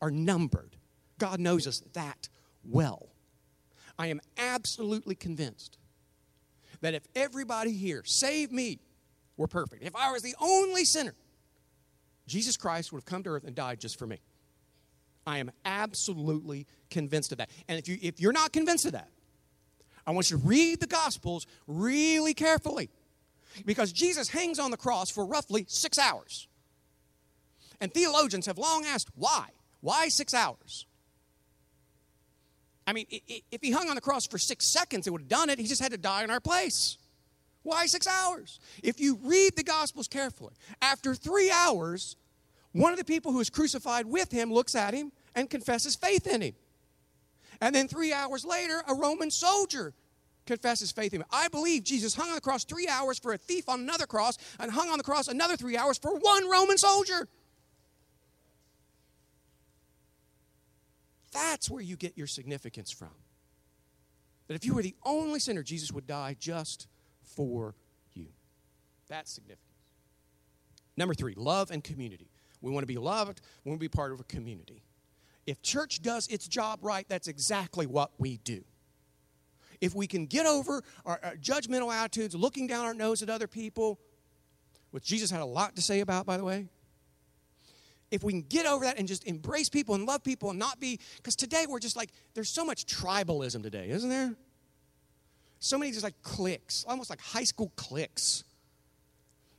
are 0.00 0.10
numbered. 0.10 0.76
God 1.18 1.38
knows 1.38 1.66
us 1.66 1.82
that 1.92 2.30
well. 2.64 3.08
I 3.98 4.06
am 4.08 4.20
absolutely 4.38 5.14
convinced 5.14 5.78
that 6.80 6.94
if 6.94 7.06
everybody 7.14 7.72
here, 7.72 8.02
save 8.04 8.50
me, 8.50 8.78
were 9.36 9.46
perfect, 9.46 9.82
if 9.82 9.94
I 9.94 10.12
was 10.12 10.22
the 10.22 10.34
only 10.40 10.84
sinner, 10.84 11.14
Jesus 12.26 12.56
Christ 12.56 12.92
would 12.92 12.98
have 12.98 13.06
come 13.06 13.22
to 13.22 13.30
earth 13.30 13.44
and 13.44 13.54
died 13.54 13.80
just 13.80 13.98
for 13.98 14.06
me. 14.06 14.18
I 15.26 15.38
am 15.38 15.50
absolutely 15.64 16.66
convinced 16.90 17.32
of 17.32 17.38
that. 17.38 17.50
And 17.68 17.78
if, 17.78 17.88
you, 17.88 17.98
if 18.00 18.20
you're 18.20 18.32
not 18.32 18.52
convinced 18.52 18.86
of 18.86 18.92
that, 18.92 19.08
I 20.06 20.12
want 20.12 20.30
you 20.30 20.38
to 20.38 20.42
read 20.46 20.80
the 20.80 20.86
Gospels 20.86 21.46
really 21.66 22.32
carefully 22.32 22.90
because 23.64 23.92
Jesus 23.92 24.28
hangs 24.28 24.58
on 24.58 24.70
the 24.70 24.76
cross 24.76 25.10
for 25.10 25.26
roughly 25.26 25.64
six 25.68 25.98
hours. 25.98 26.46
And 27.80 27.92
theologians 27.92 28.46
have 28.46 28.56
long 28.56 28.84
asked, 28.86 29.08
why? 29.16 29.48
Why 29.80 30.08
six 30.08 30.32
hours? 30.32 30.86
I 32.86 32.92
mean, 32.92 33.06
if 33.10 33.60
he 33.60 33.72
hung 33.72 33.88
on 33.88 33.96
the 33.96 34.00
cross 34.00 34.26
for 34.26 34.38
six 34.38 34.66
seconds, 34.68 35.06
it 35.06 35.10
would 35.10 35.22
have 35.22 35.28
done 35.28 35.50
it. 35.50 35.58
He 35.58 35.66
just 35.66 35.82
had 35.82 35.90
to 35.90 35.98
die 35.98 36.22
in 36.22 36.30
our 36.30 36.40
place. 36.40 36.98
Why 37.66 37.86
six 37.86 38.06
hours? 38.06 38.60
If 38.84 39.00
you 39.00 39.18
read 39.24 39.56
the 39.56 39.64
Gospels 39.64 40.06
carefully, 40.06 40.54
after 40.80 41.16
three 41.16 41.50
hours, 41.50 42.14
one 42.70 42.92
of 42.92 42.98
the 42.98 43.04
people 43.04 43.32
who 43.32 43.40
is 43.40 43.50
crucified 43.50 44.06
with 44.06 44.30
him 44.30 44.52
looks 44.52 44.76
at 44.76 44.94
him 44.94 45.10
and 45.34 45.50
confesses 45.50 45.96
faith 45.96 46.28
in 46.28 46.42
him. 46.42 46.54
And 47.60 47.74
then 47.74 47.88
three 47.88 48.12
hours 48.12 48.44
later, 48.44 48.84
a 48.86 48.94
Roman 48.94 49.32
soldier 49.32 49.94
confesses 50.46 50.92
faith 50.92 51.12
in 51.12 51.22
him. 51.22 51.26
I 51.32 51.48
believe 51.48 51.82
Jesus 51.82 52.14
hung 52.14 52.28
on 52.28 52.36
the 52.36 52.40
cross 52.40 52.62
three 52.62 52.86
hours 52.86 53.18
for 53.18 53.32
a 53.32 53.36
thief 53.36 53.68
on 53.68 53.80
another 53.80 54.06
cross 54.06 54.38
and 54.60 54.70
hung 54.70 54.88
on 54.88 54.98
the 54.98 55.04
cross 55.04 55.26
another 55.26 55.56
three 55.56 55.76
hours 55.76 55.98
for 55.98 56.16
one 56.16 56.48
Roman 56.48 56.78
soldier. 56.78 57.26
That's 61.32 61.68
where 61.68 61.82
you 61.82 61.96
get 61.96 62.16
your 62.16 62.28
significance 62.28 62.92
from. 62.92 63.10
That 64.46 64.54
if 64.54 64.64
you 64.64 64.72
were 64.72 64.82
the 64.82 64.94
only 65.04 65.40
sinner, 65.40 65.64
Jesus 65.64 65.90
would 65.90 66.06
die 66.06 66.36
just 66.38 66.86
for 67.26 67.74
you. 68.14 68.28
That's 69.08 69.30
significance. 69.30 69.62
Number 70.96 71.14
three, 71.14 71.34
love 71.36 71.70
and 71.70 71.84
community. 71.84 72.30
We 72.62 72.70
want 72.70 72.82
to 72.82 72.86
be 72.86 72.96
loved, 72.96 73.42
we 73.64 73.70
want 73.70 73.80
to 73.80 73.84
be 73.84 73.88
part 73.88 74.12
of 74.12 74.20
a 74.20 74.24
community. 74.24 74.82
If 75.46 75.62
church 75.62 76.02
does 76.02 76.26
its 76.28 76.48
job 76.48 76.80
right, 76.82 77.06
that's 77.08 77.28
exactly 77.28 77.86
what 77.86 78.10
we 78.18 78.38
do. 78.38 78.64
If 79.80 79.94
we 79.94 80.06
can 80.06 80.26
get 80.26 80.46
over 80.46 80.82
our, 81.04 81.20
our 81.22 81.36
judgmental 81.36 81.92
attitudes, 81.94 82.34
looking 82.34 82.66
down 82.66 82.86
our 82.86 82.94
nose 82.94 83.22
at 83.22 83.28
other 83.28 83.46
people, 83.46 84.00
which 84.90 85.04
Jesus 85.04 85.30
had 85.30 85.42
a 85.42 85.46
lot 85.46 85.76
to 85.76 85.82
say 85.82 86.00
about, 86.00 86.26
by 86.26 86.36
the 86.38 86.44
way, 86.44 86.68
if 88.10 88.24
we 88.24 88.32
can 88.32 88.42
get 88.42 88.66
over 88.66 88.84
that 88.84 88.98
and 88.98 89.06
just 89.06 89.24
embrace 89.24 89.68
people 89.68 89.94
and 89.94 90.06
love 90.06 90.24
people 90.24 90.50
and 90.50 90.58
not 90.58 90.80
be, 90.80 90.98
because 91.16 91.36
today 91.36 91.66
we're 91.68 91.80
just 91.80 91.96
like, 91.96 92.10
there's 92.34 92.48
so 92.48 92.64
much 92.64 92.86
tribalism 92.86 93.62
today, 93.62 93.90
isn't 93.90 94.08
there? 94.08 94.34
So 95.58 95.78
many 95.78 95.90
just 95.90 96.04
like 96.04 96.20
cliques, 96.22 96.84
almost 96.88 97.10
like 97.10 97.20
high 97.20 97.44
school 97.44 97.72
cliques. 97.76 98.44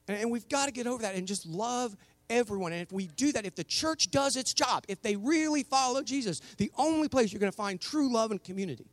And, 0.07 0.17
and 0.17 0.31
we've 0.31 0.47
got 0.47 0.67
to 0.67 0.71
get 0.71 0.87
over 0.87 1.01
that 1.01 1.15
and 1.15 1.27
just 1.27 1.45
love 1.45 1.95
everyone. 2.29 2.71
And 2.73 2.81
if 2.81 2.91
we 2.91 3.07
do 3.07 3.31
that, 3.31 3.45
if 3.45 3.55
the 3.55 3.63
church 3.63 4.11
does 4.11 4.35
its 4.35 4.53
job, 4.53 4.85
if 4.87 5.01
they 5.01 5.15
really 5.15 5.63
follow 5.63 6.01
Jesus, 6.03 6.39
the 6.57 6.71
only 6.77 7.09
place 7.09 7.31
you're 7.31 7.39
going 7.39 7.51
to 7.51 7.55
find 7.55 7.79
true 7.79 8.11
love 8.11 8.31
and 8.31 8.43
community 8.43 8.87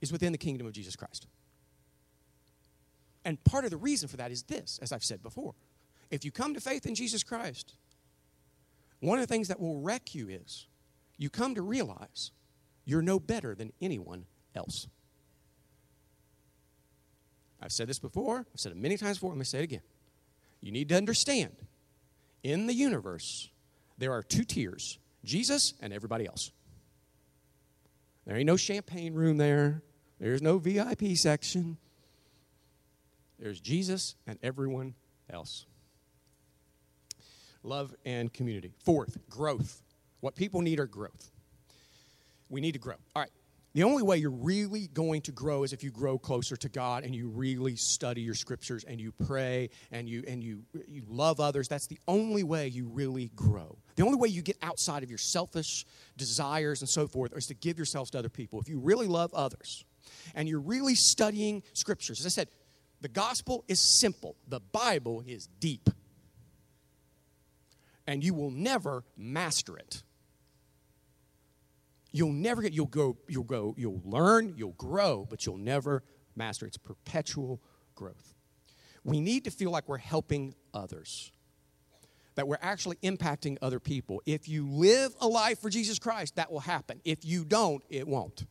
is 0.00 0.12
within 0.12 0.32
the 0.32 0.38
kingdom 0.38 0.66
of 0.66 0.72
Jesus 0.72 0.96
Christ. 0.96 1.26
And 3.24 3.42
part 3.44 3.64
of 3.64 3.70
the 3.70 3.76
reason 3.76 4.08
for 4.08 4.16
that 4.18 4.30
is 4.30 4.44
this, 4.44 4.78
as 4.80 4.92
I've 4.92 5.04
said 5.04 5.22
before. 5.22 5.54
If 6.10 6.24
you 6.24 6.30
come 6.30 6.54
to 6.54 6.60
faith 6.60 6.86
in 6.86 6.94
Jesus 6.94 7.24
Christ, 7.24 7.74
one 9.00 9.18
of 9.18 9.26
the 9.26 9.32
things 9.32 9.48
that 9.48 9.58
will 9.58 9.80
wreck 9.80 10.14
you 10.14 10.28
is 10.28 10.66
you 11.18 11.28
come 11.28 11.54
to 11.54 11.62
realize 11.62 12.30
you're 12.84 13.02
no 13.02 13.18
better 13.18 13.54
than 13.54 13.72
anyone 13.80 14.26
else. 14.54 14.86
I've 17.60 17.72
said 17.72 17.88
this 17.88 17.98
before, 17.98 18.38
I've 18.38 18.60
said 18.60 18.72
it 18.72 18.78
many 18.78 18.96
times 18.96 19.16
before, 19.16 19.30
I'm 19.30 19.36
going 19.36 19.44
to 19.44 19.50
say 19.50 19.60
it 19.60 19.64
again. 19.64 19.82
You 20.60 20.72
need 20.72 20.88
to 20.90 20.96
understand 20.96 21.56
in 22.42 22.66
the 22.66 22.74
universe, 22.74 23.50
there 23.98 24.12
are 24.12 24.22
two 24.22 24.44
tiers 24.44 24.98
Jesus 25.24 25.74
and 25.80 25.92
everybody 25.92 26.26
else. 26.26 26.52
There 28.26 28.36
ain't 28.36 28.46
no 28.46 28.56
champagne 28.56 29.14
room 29.14 29.36
there, 29.36 29.82
there's 30.20 30.42
no 30.42 30.58
VIP 30.58 31.16
section. 31.16 31.78
There's 33.38 33.60
Jesus 33.60 34.14
and 34.26 34.38
everyone 34.42 34.94
else 35.28 35.66
love, 37.66 37.94
and 38.04 38.32
community. 38.32 38.72
Fourth, 38.84 39.18
growth. 39.28 39.82
What 40.20 40.34
people 40.34 40.62
need 40.62 40.80
are 40.80 40.86
growth. 40.86 41.30
We 42.48 42.60
need 42.60 42.72
to 42.72 42.78
grow. 42.78 42.94
All 43.14 43.22
right. 43.22 43.30
The 43.76 43.82
only 43.82 44.02
way 44.02 44.16
you're 44.16 44.30
really 44.30 44.86
going 44.86 45.20
to 45.20 45.32
grow 45.32 45.62
is 45.62 45.74
if 45.74 45.84
you 45.84 45.90
grow 45.90 46.16
closer 46.16 46.56
to 46.56 46.68
God 46.70 47.04
and 47.04 47.14
you 47.14 47.28
really 47.28 47.76
study 47.76 48.22
your 48.22 48.32
scriptures 48.32 48.84
and 48.84 48.98
you 48.98 49.12
pray 49.26 49.68
and 49.92 50.08
you 50.08 50.24
and 50.26 50.42
you 50.42 50.62
you 50.88 51.02
love 51.06 51.40
others. 51.40 51.68
That's 51.68 51.86
the 51.86 51.98
only 52.08 52.42
way 52.42 52.68
you 52.68 52.88
really 52.88 53.30
grow. 53.36 53.76
The 53.96 54.02
only 54.02 54.16
way 54.16 54.28
you 54.28 54.40
get 54.40 54.56
outside 54.62 55.02
of 55.02 55.10
your 55.10 55.18
selfish 55.18 55.84
desires 56.16 56.80
and 56.80 56.88
so 56.88 57.06
forth 57.06 57.36
is 57.36 57.48
to 57.48 57.54
give 57.54 57.76
yourselves 57.76 58.10
to 58.12 58.18
other 58.18 58.30
people. 58.30 58.62
If 58.62 58.68
you 58.70 58.78
really 58.78 59.08
love 59.08 59.34
others 59.34 59.84
and 60.34 60.48
you're 60.48 60.58
really 60.58 60.94
studying 60.94 61.62
scriptures. 61.74 62.20
As 62.20 62.24
I 62.24 62.30
said, 62.30 62.48
the 63.02 63.08
gospel 63.08 63.62
is 63.68 63.78
simple. 64.00 64.36
The 64.48 64.60
Bible 64.60 65.22
is 65.26 65.48
deep 65.60 65.90
and 68.06 68.24
you 68.24 68.32
will 68.32 68.50
never 68.50 69.04
master 69.18 69.76
it. 69.76 70.02
You'll 72.16 72.32
never 72.32 72.62
get, 72.62 72.72
you'll 72.72 72.86
go, 72.86 73.18
you'll 73.28 73.44
go, 73.44 73.74
you'll 73.76 74.00
learn, 74.02 74.54
you'll 74.56 74.72
grow, 74.72 75.26
but 75.28 75.44
you'll 75.44 75.58
never 75.58 76.02
master. 76.34 76.64
It's 76.64 76.78
perpetual 76.78 77.60
growth. 77.94 78.34
We 79.04 79.20
need 79.20 79.44
to 79.44 79.50
feel 79.50 79.70
like 79.70 79.86
we're 79.86 79.98
helping 79.98 80.54
others, 80.72 81.30
that 82.34 82.48
we're 82.48 82.58
actually 82.62 82.96
impacting 83.02 83.58
other 83.60 83.78
people. 83.78 84.22
If 84.24 84.48
you 84.48 84.66
live 84.66 85.14
a 85.20 85.28
life 85.28 85.60
for 85.60 85.68
Jesus 85.68 85.98
Christ, 85.98 86.36
that 86.36 86.50
will 86.50 86.60
happen. 86.60 87.02
If 87.04 87.22
you 87.22 87.44
don't, 87.44 87.82
it 87.90 88.08
won't. 88.08 88.46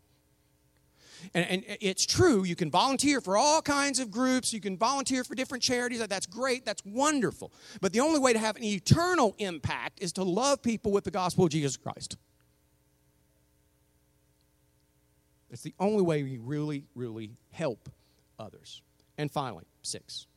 And, 1.34 1.46
and, 1.50 1.64
it's 1.82 2.06
true, 2.06 2.44
you 2.44 2.56
can 2.56 2.70
volunteer 2.70 3.20
for 3.20 3.36
all 3.36 3.64
kinds 3.64 4.00
of 4.00 4.12
groups, 4.12 4.54
you 4.54 4.62
can 4.62 4.78
volunteer 4.78 5.24
for 5.24 5.34
different 5.34 5.64
charities. 5.64 6.06
That's 6.06 6.28
great, 6.28 6.66
that's 6.66 6.86
wonderful. 6.86 7.52
But 7.82 7.94
the 7.94 8.02
only 8.02 8.20
way 8.20 8.32
to 8.32 8.38
have 8.38 8.58
an 8.58 8.64
eternal 8.64 9.34
impact 9.40 10.04
is 10.04 10.14
to 10.14 10.24
love 10.24 10.62
people 10.62 10.92
with 10.92 11.04
the 11.04 11.12
gospel 11.12 11.46
of 11.46 11.50
Jesus 11.50 11.78
Christ. 11.78 12.18
It's 15.56 15.64
the 15.64 15.74
only 15.80 16.04
way 16.04 16.22
we 16.22 16.38
really, 16.38 16.84
really 16.96 17.32
help 17.52 17.88
others. 18.38 18.82
And 19.18 19.32
finally, 19.32 19.64
six, 19.84 20.28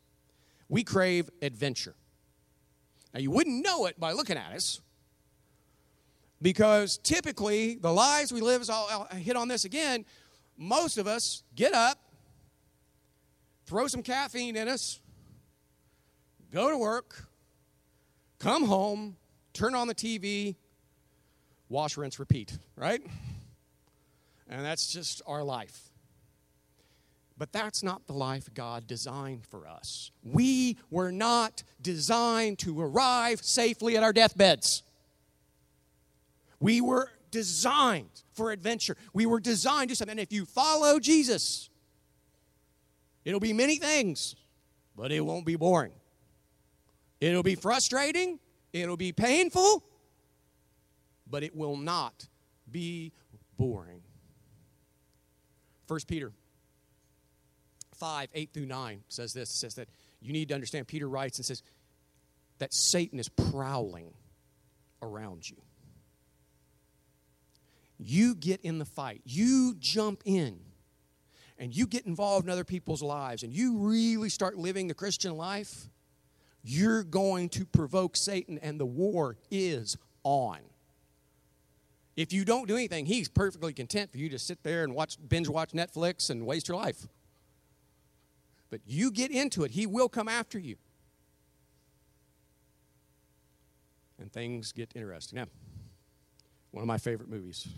we 0.68 0.85
crave 0.85 1.28
adventure. 1.42 1.96
Now, 3.12 3.18
you 3.18 3.33
wouldn't 3.33 3.64
know 3.64 3.87
it 3.87 3.98
by 3.98 4.12
looking 4.12 4.37
at 4.37 4.52
us 4.52 4.81
because 6.40 6.98
typically 6.98 7.74
the 7.74 7.92
lives 7.92 8.33
we 8.33 8.40
live, 8.40 8.62
I'll, 8.70 9.09
I'll 9.11 9.18
hit 9.18 9.35
on 9.35 9.48
this 9.48 9.64
again, 9.64 10.04
most 10.57 10.98
of 10.98 11.09
us 11.09 11.42
get 11.57 11.74
up, 11.74 11.98
throw 13.66 13.88
some 13.88 14.04
caffeine 14.04 14.54
in 14.54 14.68
us, 14.68 15.00
go 16.52 16.70
to 16.70 16.78
work, 16.78 17.24
come 18.38 18.66
home, 18.66 19.16
turn 19.52 19.74
on 19.74 19.88
the 19.88 19.96
TV, 19.96 20.54
wash, 21.68 21.96
rinse, 21.96 22.20
repeat, 22.20 22.57
right? 22.76 23.02
And 24.48 24.64
that's 24.64 24.92
just 24.92 25.22
our 25.26 25.42
life. 25.42 25.90
But 27.37 27.52
that's 27.52 27.82
not 27.82 28.06
the 28.06 28.14
life 28.14 28.48
God 28.52 28.87
designed 28.87 29.46
for 29.46 29.68
us. 29.68 30.11
We 30.24 30.76
were 30.90 31.12
not 31.12 31.62
designed 31.80 32.58
to 32.61 32.80
arrive 32.80 33.44
safely 33.44 33.96
at 33.96 34.02
our 34.02 34.12
deathbeds. 34.12 34.82
We 36.58 36.80
were 36.80 37.11
designed 37.30 38.22
for 38.32 38.50
adventure. 38.50 38.96
We 39.12 39.26
were 39.26 39.38
designed 39.38 39.90
to 39.90 39.96
something. 39.96 40.12
And 40.12 40.20
if 40.20 40.32
you 40.32 40.44
follow 40.44 40.98
Jesus, 40.98 41.70
it'll 43.24 43.38
be 43.38 43.52
many 43.52 43.76
things, 43.76 44.34
but 44.96 45.12
it 45.12 45.20
won't 45.20 45.46
be 45.46 45.54
boring. 45.54 45.92
It'll 47.20 47.42
be 47.42 47.56
frustrating, 47.56 48.38
it'll 48.72 48.96
be 48.96 49.12
painful, 49.12 49.84
but 51.28 51.42
it 51.42 51.54
will 51.54 51.76
not 51.76 52.26
be 52.70 53.12
boring. 53.56 54.02
1 55.88 56.01
Peter 56.07 56.33
5, 57.94 58.29
8 58.33 58.51
through 58.53 58.66
9 58.66 59.01
says 59.09 59.33
this 59.33 59.51
says 59.51 59.74
that 59.74 59.88
you 60.20 60.33
need 60.33 60.48
to 60.48 60.55
understand. 60.55 60.87
Peter 60.87 61.09
writes 61.09 61.38
and 61.38 61.46
says 61.46 61.62
that 62.59 62.72
Satan 62.72 63.18
is 63.18 63.29
prowling 63.29 64.12
around 65.03 65.48
you. 65.48 65.57
You 67.98 68.35
get 68.35 68.61
in 68.61 68.79
the 68.79 68.85
fight, 68.85 69.22
you 69.24 69.74
jump 69.79 70.22
in, 70.24 70.61
and 71.59 71.74
you 71.74 71.87
get 71.87 72.07
involved 72.07 72.46
in 72.46 72.53
other 72.53 72.64
people's 72.64 73.03
lives, 73.03 73.42
and 73.42 73.53
you 73.53 73.79
really 73.79 74.29
start 74.29 74.57
living 74.57 74.87
the 74.87 74.94
Christian 74.94 75.37
life, 75.37 75.88
you're 76.62 77.03
going 77.03 77.48
to 77.51 77.64
provoke 77.64 78.16
Satan, 78.16 78.59
and 78.62 78.79
the 78.79 78.87
war 78.87 79.37
is 79.51 79.96
on. 80.22 80.59
If 82.18 82.33
you 82.33 82.44
don't 82.44 82.66
do 82.66 82.74
anything, 82.74 83.07
he's 83.07 83.28
perfectly 83.28 83.72
content 83.72 84.11
for 84.11 84.18
you 84.18 84.28
to 84.31 84.40
sit 84.40 84.64
there 84.64 84.83
and 84.83 84.92
watch 84.92 85.16
binge 85.28 85.48
watch 85.48 85.70
Netflix 85.70 86.31
and 86.31 86.44
waste 86.44 86.66
your 86.66 86.76
life. 86.76 87.07
But 88.70 88.81
you 88.85 89.12
get 89.12 89.31
into 89.31 89.62
it, 89.62 89.70
he 89.70 89.87
will 89.87 90.09
come 90.09 90.26
after 90.26 90.59
you. 90.59 90.74
And 94.20 94.33
things 94.33 94.72
get 94.72 94.90
interesting. 94.96 95.37
Now, 95.37 95.44
one 96.72 96.83
of 96.83 96.88
my 96.88 96.98
favorite 96.98 97.28
movies 97.28 97.68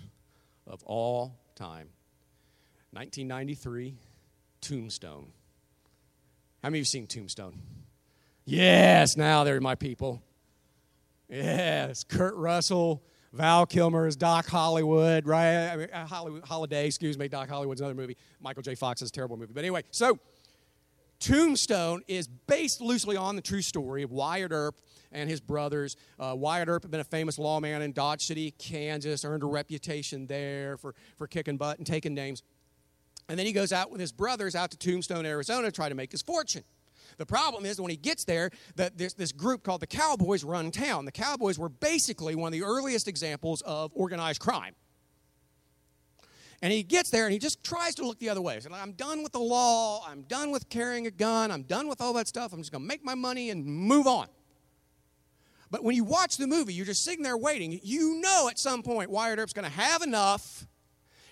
of 0.66 0.83
all 0.85 1.38
time 1.55 1.90
1993 2.92 3.94
Tombstone. 4.62 5.33
How 6.62 6.70
many 6.70 6.79
of 6.79 6.81
you 6.81 6.85
seen 6.87 7.07
Tombstone? 7.07 7.61
Yes, 8.46 9.18
now 9.18 9.44
they're 9.44 9.61
my 9.61 9.74
people. 9.74 10.22
Yes, 11.29 12.05
Kurt 12.05 12.35
Russell, 12.37 13.03
Val 13.32 13.64
Kilmer 13.64 14.06
is 14.06 14.16
Doc 14.16 14.46
Hollywood, 14.46 15.24
right? 15.26 15.68
I 15.68 15.76
mean, 15.76 15.88
uh, 15.92 16.04
Hollywood, 16.04 16.44
Holiday, 16.44 16.86
excuse 16.86 17.16
me. 17.16 17.28
Doc 17.28 17.48
Hollywood's 17.48 17.80
another 17.80 17.94
movie. 17.94 18.16
Michael 18.40 18.62
J. 18.62 18.74
Fox 18.74 19.02
is 19.02 19.10
a 19.10 19.12
terrible 19.12 19.36
movie. 19.36 19.52
But 19.52 19.60
anyway, 19.60 19.84
so 19.92 20.18
Tombstone 21.20 22.02
is 22.08 22.26
based 22.26 22.80
loosely 22.80 23.16
on 23.16 23.36
the 23.36 23.42
true 23.42 23.62
story 23.62 24.02
of 24.02 24.10
Wyatt 24.10 24.50
Earp 24.50 24.76
and 25.12 25.30
his 25.30 25.40
brothers. 25.40 25.96
Uh, 26.18 26.34
Wyatt 26.36 26.68
Earp 26.68 26.82
had 26.82 26.90
been 26.90 27.00
a 27.00 27.04
famous 27.04 27.38
lawman 27.38 27.82
in 27.82 27.92
Dodge 27.92 28.24
City, 28.24 28.50
Kansas, 28.52 29.24
earned 29.24 29.44
a 29.44 29.46
reputation 29.46 30.26
there 30.26 30.76
for, 30.76 30.94
for 31.16 31.28
kicking 31.28 31.56
butt 31.56 31.78
and 31.78 31.86
taking 31.86 32.14
names. 32.14 32.42
And 33.28 33.38
then 33.38 33.46
he 33.46 33.52
goes 33.52 33.72
out 33.72 33.92
with 33.92 34.00
his 34.00 34.10
brothers 34.10 34.56
out 34.56 34.72
to 34.72 34.76
Tombstone, 34.76 35.24
Arizona 35.24 35.68
to 35.68 35.72
try 35.72 35.88
to 35.88 35.94
make 35.94 36.10
his 36.10 36.22
fortune. 36.22 36.64
The 37.18 37.27
problem 37.27 37.64
is 37.64 37.81
when 37.81 37.90
he 37.90 37.96
gets 37.96 38.25
there, 38.25 38.51
that 38.77 38.96
there's 38.99 39.14
this 39.14 39.33
group 39.33 39.62
called 39.62 39.83
the 39.83 39.87
Cowboys 39.87 40.44
run 40.44 40.70
town. 40.70 41.05
The 41.05 41.12
Cowboys 41.12 41.59
were 41.59 41.68
basically 41.68 42.35
one 42.35 42.49
of 42.49 42.53
the 42.53 42.64
earliest 42.64 43.09
examples 43.09 43.62
of 43.62 43.90
organized 43.94 44.40
crime. 44.40 44.75
And 46.62 46.73
he 46.73 46.83
gets 46.83 47.11
there 47.11 47.25
and 47.25 47.33
he 47.33 47.38
just 47.38 47.64
tries 47.64 47.94
to 47.96 48.07
look 48.07 48.18
the 48.18 48.29
other 48.29 48.42
way. 48.42 48.55
He's 48.55 48.68
like, 48.68 48.83
I'm 48.83 48.92
done 48.92 49.23
with 49.23 49.33
the 49.33 49.40
law. 49.40 50.05
I'm 50.07 50.23
done 50.23 50.51
with 50.51 50.68
carrying 50.68 51.07
a 51.07 51.11
gun. 51.11 51.51
I'm 51.51 51.62
done 51.62 51.88
with 51.88 52.01
all 52.01 52.12
that 52.14 52.29
stuff. 52.29 52.53
I'm 52.53 52.59
just 52.59 52.70
going 52.70 52.83
to 52.83 52.88
make 52.88 53.05
my 53.05 53.14
money 53.14 53.51
and 53.51 53.64
move 53.64 54.07
on. 54.07 54.27
But 55.70 55.85
when 55.85 55.94
you 55.94 56.05
watch 56.05 56.37
the 56.37 56.46
movie, 56.46 56.75
you're 56.75 56.85
just 56.85 57.05
sitting 57.05 57.23
there 57.23 57.37
waiting. 57.37 57.81
You 57.83 58.20
know 58.20 58.49
at 58.51 58.59
some 58.59 58.83
point 58.83 59.11
Wyatt 59.11 59.38
Earp's 59.38 59.53
going 59.53 59.64
to 59.64 59.70
have 59.70 60.03
enough. 60.03 60.66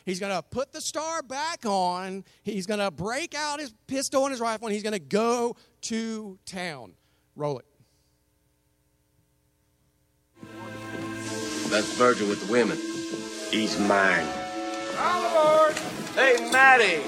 He's 0.09 0.21
going 0.21 0.35
to 0.35 0.41
put 0.43 0.73
the 0.73 0.81
star 0.81 1.21
back 1.21 1.67
on. 1.67 2.25
He's 2.43 2.67
going 2.67 2.81
to 2.81 2.91
break 2.91 3.35
out 3.35 3.61
his 3.61 3.75
pistol 3.87 4.25
and 4.25 4.33
his 4.33 4.41
rifle, 4.41 4.67
and 4.67 4.73
he's 4.73 4.83
going 4.83 4.95
to 4.95 4.99
go 4.99 5.55
to 5.83 6.39
town. 6.47 6.95
Roll 7.37 7.59
it. 7.59 7.67
That's 11.69 11.95
Virgil 11.99 12.27
with 12.27 12.47
the 12.47 12.51
women. 12.51 12.79
He's 13.51 13.79
mine. 13.81 14.27
All 14.99 15.27
aboard! 15.27 15.77
Hey, 16.15 16.49
Matty, 16.51 17.03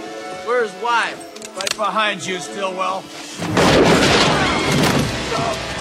where's 0.46 0.70
wife? 0.82 1.56
Right 1.56 1.76
behind 1.76 2.26
you, 2.26 2.38
Stillwell. 2.38 3.02
All 5.38 5.79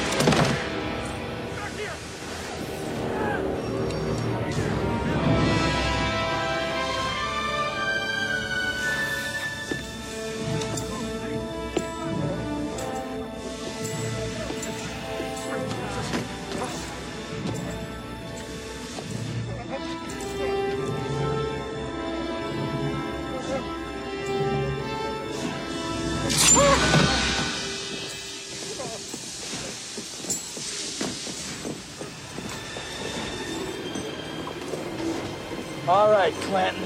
right, 36.30 36.42
Clanton. 36.44 36.84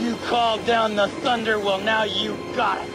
You 0.00 0.16
called 0.26 0.64
down 0.66 0.96
the 0.96 1.08
thunder, 1.08 1.58
well, 1.58 1.78
now 1.78 2.04
you 2.04 2.36
got 2.54 2.82
it. 2.82 2.90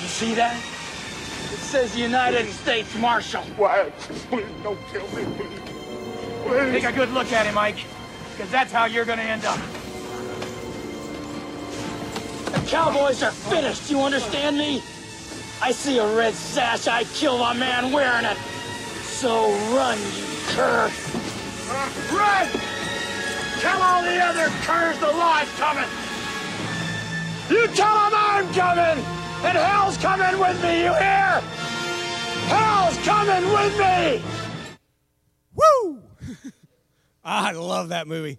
You 0.00 0.08
see 0.08 0.34
that? 0.34 0.56
It 0.56 1.58
says 1.58 1.96
United 1.96 2.48
States 2.48 2.94
Marshal. 2.96 3.44
Wyatt, 3.58 3.96
please 3.98 4.46
don't 4.62 4.78
kill 4.92 5.06
me, 5.08 5.24
please. 5.36 5.60
Please. 6.44 6.72
Take 6.72 6.84
a 6.84 6.92
good 6.92 7.10
look 7.10 7.32
at 7.32 7.46
him, 7.46 7.58
Ike, 7.58 7.84
because 8.32 8.50
that's 8.50 8.72
how 8.72 8.86
you're 8.86 9.04
going 9.04 9.18
to 9.18 9.24
end 9.24 9.44
up. 9.44 9.58
The 12.52 12.66
Cowboys 12.68 13.22
are 13.22 13.30
finished, 13.30 13.90
you 13.90 14.00
understand 14.00 14.56
me? 14.58 14.82
I 15.62 15.72
see 15.72 15.98
a 15.98 16.16
red 16.16 16.34
sash, 16.34 16.88
I 16.88 17.04
kill 17.04 17.42
a 17.42 17.54
man 17.54 17.92
wearing 17.92 18.24
it. 18.24 18.36
So 19.02 19.50
run, 19.74 19.98
you 19.98 20.24
cur. 20.48 20.90
Run! 21.70 22.48
Tell 23.60 23.80
all 23.80 24.02
the 24.02 24.18
other 24.18 24.48
curs 24.62 24.98
the 24.98 25.06
law's 25.06 25.48
coming! 25.56 25.88
You 27.48 27.66
tell 27.68 27.94
them 27.94 28.12
I'm 28.14 28.52
coming! 28.54 29.04
And 29.44 29.56
hell's 29.56 29.96
coming 29.98 30.38
with 30.40 30.60
me, 30.62 30.82
you 30.82 30.92
hear? 30.92 31.40
Hell's 32.48 32.98
coming 32.98 33.52
with 33.52 33.78
me! 33.78 34.22
Woo! 35.54 36.02
I 37.24 37.52
love 37.52 37.90
that 37.90 38.08
movie. 38.08 38.38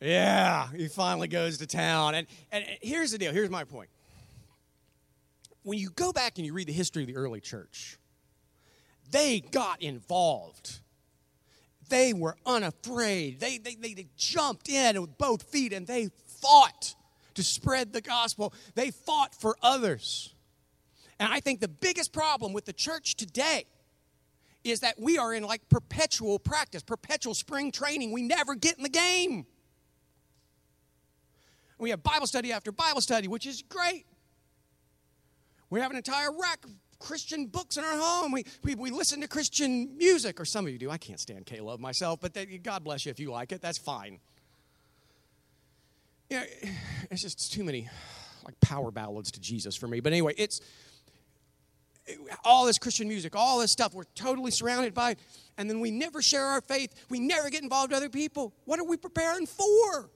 Yeah, 0.00 0.68
he 0.76 0.88
finally 0.88 1.28
goes 1.28 1.58
to 1.58 1.66
town. 1.66 2.14
And, 2.14 2.26
and 2.52 2.64
here's 2.82 3.12
the 3.12 3.18
deal 3.18 3.32
here's 3.32 3.48
my 3.48 3.64
point. 3.64 3.88
When 5.62 5.78
you 5.78 5.88
go 5.88 6.12
back 6.12 6.36
and 6.36 6.44
you 6.44 6.52
read 6.52 6.68
the 6.68 6.74
history 6.74 7.02
of 7.02 7.06
the 7.06 7.16
early 7.16 7.40
church, 7.40 7.96
they 9.10 9.40
got 9.40 9.80
involved. 9.80 10.80
They 11.88 12.12
were 12.12 12.36
unafraid. 12.46 13.40
They, 13.40 13.58
they, 13.58 13.74
they, 13.74 13.94
they 13.94 14.06
jumped 14.16 14.68
in 14.68 15.00
with 15.00 15.16
both 15.18 15.42
feet 15.42 15.72
and 15.72 15.86
they 15.86 16.10
fought 16.40 16.94
to 17.34 17.42
spread 17.42 17.92
the 17.92 18.00
gospel. 18.00 18.52
They 18.74 18.90
fought 18.90 19.34
for 19.34 19.56
others. 19.62 20.34
And 21.18 21.32
I 21.32 21.40
think 21.40 21.60
the 21.60 21.68
biggest 21.68 22.12
problem 22.12 22.52
with 22.52 22.64
the 22.64 22.72
church 22.72 23.16
today 23.16 23.66
is 24.62 24.80
that 24.80 24.98
we 24.98 25.18
are 25.18 25.34
in 25.34 25.42
like 25.42 25.68
perpetual 25.68 26.38
practice, 26.38 26.82
perpetual 26.82 27.34
spring 27.34 27.70
training. 27.70 28.12
We 28.12 28.22
never 28.22 28.54
get 28.54 28.76
in 28.76 28.82
the 28.82 28.88
game. 28.88 29.46
We 31.78 31.90
have 31.90 32.02
Bible 32.02 32.26
study 32.26 32.52
after 32.52 32.72
Bible 32.72 33.00
study, 33.00 33.28
which 33.28 33.46
is 33.46 33.62
great. 33.62 34.06
We 35.70 35.80
have 35.80 35.90
an 35.90 35.96
entire 35.96 36.30
rack 36.30 36.64
of 36.64 36.70
Christian 37.04 37.46
books 37.46 37.76
in 37.76 37.84
our 37.84 37.98
home. 37.98 38.32
We, 38.32 38.44
we, 38.62 38.74
we 38.74 38.90
listen 38.90 39.20
to 39.20 39.28
Christian 39.28 39.96
music, 39.98 40.40
or 40.40 40.46
some 40.46 40.64
of 40.64 40.72
you 40.72 40.78
do. 40.78 40.90
I 40.90 40.96
can't 40.96 41.20
stand 41.20 41.44
K 41.44 41.60
Love 41.60 41.78
myself, 41.78 42.18
but 42.20 42.32
they, 42.32 42.46
God 42.46 42.82
bless 42.82 43.04
you 43.04 43.10
if 43.10 43.20
you 43.20 43.30
like 43.30 43.52
it. 43.52 43.60
That's 43.60 43.76
fine. 43.76 44.18
You 46.30 46.38
know, 46.38 46.44
it's 47.10 47.20
just 47.20 47.52
too 47.52 47.62
many 47.62 47.88
like 48.44 48.58
power 48.60 48.90
ballads 48.90 49.30
to 49.32 49.40
Jesus 49.40 49.76
for 49.76 49.86
me. 49.86 50.00
But 50.00 50.12
anyway, 50.12 50.32
it's 50.38 50.62
all 52.42 52.64
this 52.64 52.78
Christian 52.78 53.06
music, 53.06 53.36
all 53.36 53.58
this 53.58 53.70
stuff 53.70 53.92
we're 53.92 54.04
totally 54.14 54.50
surrounded 54.50 54.94
by, 54.94 55.16
and 55.58 55.68
then 55.68 55.80
we 55.80 55.90
never 55.90 56.22
share 56.22 56.46
our 56.46 56.62
faith. 56.62 57.06
We 57.10 57.20
never 57.20 57.50
get 57.50 57.62
involved 57.62 57.90
with 57.90 57.98
other 57.98 58.08
people. 58.08 58.54
What 58.64 58.80
are 58.80 58.84
we 58.84 58.96
preparing 58.96 59.46
for? 59.46 60.10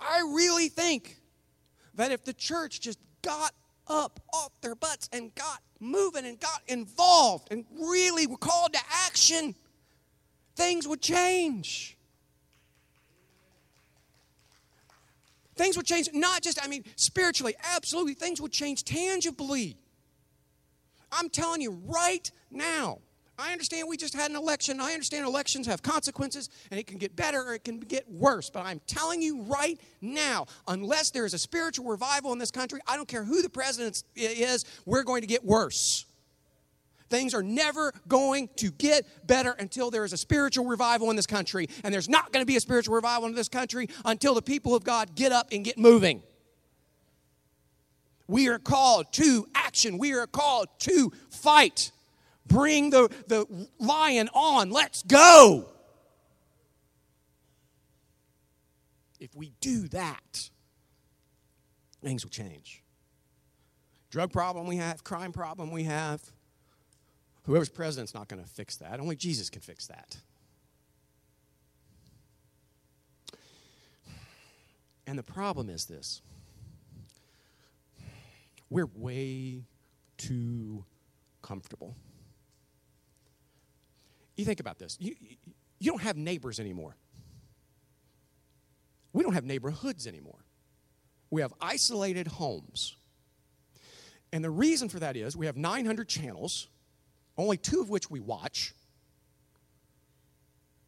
I 0.00 0.20
really 0.34 0.68
think 0.68 1.18
that 1.94 2.10
if 2.10 2.24
the 2.24 2.32
church 2.34 2.80
just 2.80 2.98
got 3.22 3.52
up 3.86 4.20
off 4.32 4.52
their 4.60 4.74
butts 4.74 5.08
and 5.12 5.34
got 5.34 5.60
moving 5.80 6.24
and 6.24 6.40
got 6.40 6.62
involved 6.66 7.48
and 7.50 7.64
really 7.78 8.26
were 8.26 8.36
called 8.36 8.72
to 8.72 8.80
action, 9.06 9.54
things 10.56 10.88
would 10.88 11.00
change. 11.00 11.96
Things 15.56 15.76
would 15.76 15.86
change, 15.86 16.08
not 16.12 16.42
just, 16.42 16.62
I 16.62 16.68
mean, 16.68 16.84
spiritually, 16.96 17.54
absolutely. 17.76 18.14
Things 18.14 18.40
would 18.40 18.52
change 18.52 18.84
tangibly. 18.84 19.76
I'm 21.12 21.28
telling 21.28 21.60
you 21.60 21.80
right 21.86 22.28
now. 22.50 22.98
I 23.36 23.50
understand 23.50 23.88
we 23.88 23.96
just 23.96 24.14
had 24.14 24.30
an 24.30 24.36
election. 24.36 24.80
I 24.80 24.92
understand 24.92 25.26
elections 25.26 25.66
have 25.66 25.82
consequences 25.82 26.50
and 26.70 26.78
it 26.78 26.86
can 26.86 26.98
get 26.98 27.16
better 27.16 27.42
or 27.42 27.54
it 27.54 27.64
can 27.64 27.80
get 27.80 28.08
worse. 28.08 28.48
But 28.48 28.64
I'm 28.64 28.80
telling 28.86 29.20
you 29.20 29.42
right 29.42 29.80
now, 30.00 30.46
unless 30.68 31.10
there 31.10 31.24
is 31.24 31.34
a 31.34 31.38
spiritual 31.38 31.86
revival 31.86 32.32
in 32.32 32.38
this 32.38 32.52
country, 32.52 32.80
I 32.86 32.96
don't 32.96 33.08
care 33.08 33.24
who 33.24 33.42
the 33.42 33.48
president 33.48 34.04
is, 34.14 34.64
we're 34.86 35.02
going 35.02 35.22
to 35.22 35.26
get 35.26 35.44
worse. 35.44 36.06
Things 37.10 37.34
are 37.34 37.42
never 37.42 37.92
going 38.08 38.48
to 38.56 38.70
get 38.70 39.26
better 39.26 39.52
until 39.58 39.90
there 39.90 40.04
is 40.04 40.12
a 40.12 40.16
spiritual 40.16 40.66
revival 40.66 41.10
in 41.10 41.16
this 41.16 41.26
country. 41.26 41.68
And 41.82 41.92
there's 41.92 42.08
not 42.08 42.32
going 42.32 42.42
to 42.42 42.46
be 42.46 42.56
a 42.56 42.60
spiritual 42.60 42.94
revival 42.94 43.28
in 43.28 43.34
this 43.34 43.48
country 43.48 43.88
until 44.04 44.34
the 44.34 44.42
people 44.42 44.74
of 44.74 44.84
God 44.84 45.14
get 45.14 45.32
up 45.32 45.48
and 45.52 45.64
get 45.64 45.76
moving. 45.76 46.22
We 48.26 48.48
are 48.48 48.58
called 48.58 49.12
to 49.14 49.46
action. 49.54 49.98
We 49.98 50.14
are 50.14 50.26
called 50.26 50.68
to 50.80 51.12
fight. 51.30 51.90
Bring 52.46 52.90
the, 52.90 53.08
the 53.26 53.68
lion 53.78 54.28
on. 54.34 54.70
Let's 54.70 55.02
go. 55.02 55.68
If 59.18 59.34
we 59.34 59.52
do 59.60 59.88
that, 59.88 60.50
things 62.02 62.24
will 62.24 62.30
change. 62.30 62.82
Drug 64.10 64.30
problem 64.32 64.66
we 64.66 64.76
have, 64.76 65.02
crime 65.02 65.32
problem 65.32 65.70
we 65.70 65.84
have, 65.84 66.20
whoever's 67.44 67.68
president's 67.68 68.14
not 68.14 68.28
going 68.28 68.42
to 68.42 68.48
fix 68.48 68.76
that. 68.76 69.00
Only 69.00 69.16
Jesus 69.16 69.50
can 69.50 69.62
fix 69.62 69.86
that. 69.86 70.18
And 75.06 75.18
the 75.18 75.22
problem 75.22 75.68
is 75.68 75.86
this 75.86 76.22
we're 78.70 78.88
way 78.94 79.64
too 80.16 80.84
comfortable. 81.42 81.96
You 84.36 84.44
think 84.44 84.60
about 84.60 84.78
this. 84.78 84.96
You, 85.00 85.14
you 85.78 85.90
don't 85.90 86.02
have 86.02 86.16
neighbors 86.16 86.58
anymore. 86.58 86.96
We 89.12 89.22
don't 89.22 89.34
have 89.34 89.44
neighborhoods 89.44 90.06
anymore. 90.06 90.44
We 91.30 91.40
have 91.40 91.52
isolated 91.60 92.26
homes. 92.26 92.96
And 94.32 94.42
the 94.42 94.50
reason 94.50 94.88
for 94.88 94.98
that 94.98 95.16
is 95.16 95.36
we 95.36 95.46
have 95.46 95.56
900 95.56 96.08
channels, 96.08 96.68
only 97.38 97.56
two 97.56 97.80
of 97.80 97.88
which 97.88 98.10
we 98.10 98.18
watch. 98.18 98.74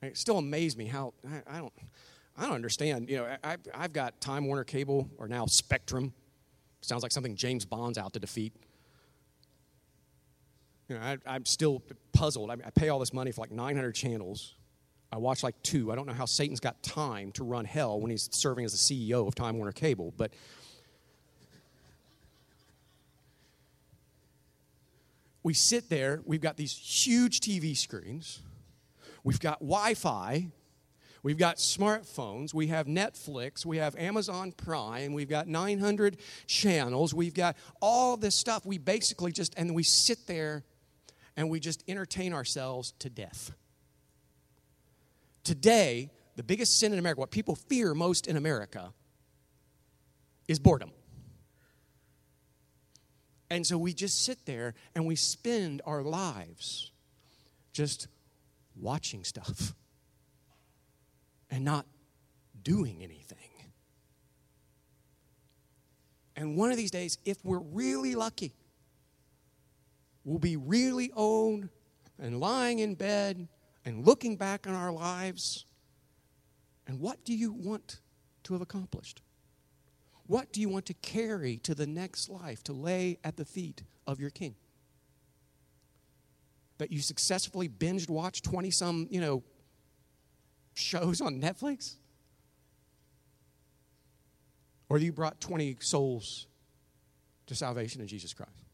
And 0.02 0.10
it 0.10 0.18
still 0.18 0.38
amazes 0.38 0.76
me 0.76 0.86
how 0.86 1.14
I, 1.24 1.56
I, 1.56 1.58
don't 1.58 1.72
I 2.36 2.46
don't 2.46 2.54
understand. 2.54 3.08
You 3.08 3.18
know, 3.18 3.36
I, 3.44 3.56
I've 3.72 3.92
got 3.92 4.20
Time 4.20 4.46
Warner 4.46 4.64
Cable 4.64 5.08
or 5.18 5.28
now 5.28 5.46
Spectrum. 5.46 6.12
Sounds 6.80 7.02
like 7.02 7.12
something 7.12 7.36
James 7.36 7.64
Bond's 7.64 7.98
out 7.98 8.12
to 8.14 8.20
defeat. 8.20 8.52
You 10.88 10.96
know, 10.96 11.16
I, 11.26 11.36
am 11.36 11.44
still 11.44 11.82
puzzled. 12.12 12.50
I, 12.50 12.54
I 12.64 12.70
pay 12.70 12.88
all 12.88 12.98
this 12.98 13.12
money 13.12 13.32
for 13.32 13.40
like 13.40 13.50
900 13.50 13.92
channels. 13.92 14.54
I 15.10 15.18
watch 15.18 15.42
like 15.42 15.60
two. 15.62 15.90
I 15.90 15.96
don't 15.96 16.06
know 16.06 16.12
how 16.12 16.26
Satan's 16.26 16.60
got 16.60 16.82
time 16.82 17.32
to 17.32 17.44
run 17.44 17.64
hell 17.64 18.00
when 18.00 18.10
he's 18.10 18.28
serving 18.32 18.64
as 18.64 18.72
the 18.72 19.08
CEO 19.10 19.26
of 19.26 19.34
Time 19.34 19.56
Warner 19.56 19.72
Cable, 19.72 20.12
but 20.16 20.32
we 25.42 25.54
sit 25.54 25.88
there. 25.88 26.20
We've 26.24 26.40
got 26.40 26.56
these 26.56 26.76
huge 26.76 27.40
TV 27.40 27.76
screens. 27.76 28.40
We've 29.24 29.40
got 29.40 29.60
Wi 29.60 29.94
Fi. 29.94 30.48
We've 31.22 31.38
got 31.38 31.56
smartphones, 31.56 32.54
we 32.54 32.68
have 32.68 32.86
Netflix, 32.86 33.66
we 33.66 33.78
have 33.78 33.96
Amazon 33.96 34.52
Prime, 34.52 35.12
we've 35.12 35.28
got 35.28 35.48
900 35.48 36.18
channels, 36.46 37.12
we've 37.12 37.34
got 37.34 37.56
all 37.82 38.16
this 38.16 38.36
stuff. 38.36 38.64
We 38.64 38.78
basically 38.78 39.32
just, 39.32 39.52
and 39.56 39.74
we 39.74 39.82
sit 39.82 40.28
there 40.28 40.62
and 41.36 41.50
we 41.50 41.60
just 41.60 41.84
entertain 41.88 42.32
ourselves 42.32 42.92
to 43.00 43.10
death. 43.10 43.52
Today, 45.44 46.10
the 46.36 46.42
biggest 46.42 46.78
sin 46.78 46.92
in 46.92 46.98
America, 46.98 47.20
what 47.20 47.30
people 47.30 47.54
fear 47.54 47.94
most 47.94 48.26
in 48.26 48.36
America, 48.36 48.92
is 50.48 50.58
boredom. 50.58 50.90
And 53.48 53.66
so 53.66 53.78
we 53.78 53.92
just 53.92 54.24
sit 54.24 54.44
there 54.44 54.74
and 54.94 55.06
we 55.06 55.14
spend 55.14 55.82
our 55.86 56.02
lives 56.02 56.90
just 57.72 58.08
watching 58.74 59.22
stuff 59.22 59.74
and 61.50 61.64
not 61.64 61.86
doing 62.62 63.02
anything. 63.02 63.38
And 66.34 66.56
one 66.56 66.70
of 66.70 66.76
these 66.76 66.90
days, 66.90 67.18
if 67.24 67.42
we're 67.44 67.60
really 67.60 68.14
lucky, 68.14 68.52
we'll 70.26 70.38
be 70.40 70.56
really 70.56 71.10
old 71.14 71.68
and 72.18 72.40
lying 72.40 72.80
in 72.80 72.96
bed 72.96 73.48
and 73.84 74.04
looking 74.04 74.36
back 74.36 74.66
on 74.66 74.74
our 74.74 74.92
lives. 74.92 75.64
And 76.86 77.00
what 77.00 77.24
do 77.24 77.32
you 77.32 77.52
want 77.52 78.00
to 78.42 78.52
have 78.52 78.60
accomplished? 78.60 79.22
What 80.26 80.52
do 80.52 80.60
you 80.60 80.68
want 80.68 80.86
to 80.86 80.94
carry 80.94 81.58
to 81.58 81.74
the 81.74 81.86
next 81.86 82.28
life, 82.28 82.64
to 82.64 82.72
lay 82.72 83.18
at 83.22 83.36
the 83.36 83.44
feet 83.44 83.84
of 84.06 84.18
your 84.18 84.30
king? 84.30 84.56
That 86.78 86.90
you 86.90 87.00
successfully 87.00 87.68
binged 87.68 88.10
watched 88.10 88.44
20 88.44 88.70
some, 88.72 89.06
you 89.10 89.20
know, 89.20 89.44
shows 90.74 91.20
on 91.20 91.40
Netflix? 91.40 91.94
Or 94.88 94.98
that 94.98 95.04
you 95.04 95.12
brought 95.12 95.40
20 95.40 95.76
souls 95.80 96.48
to 97.46 97.54
salvation 97.54 98.00
in 98.00 98.08
Jesus 98.08 98.34
Christ? 98.34 98.65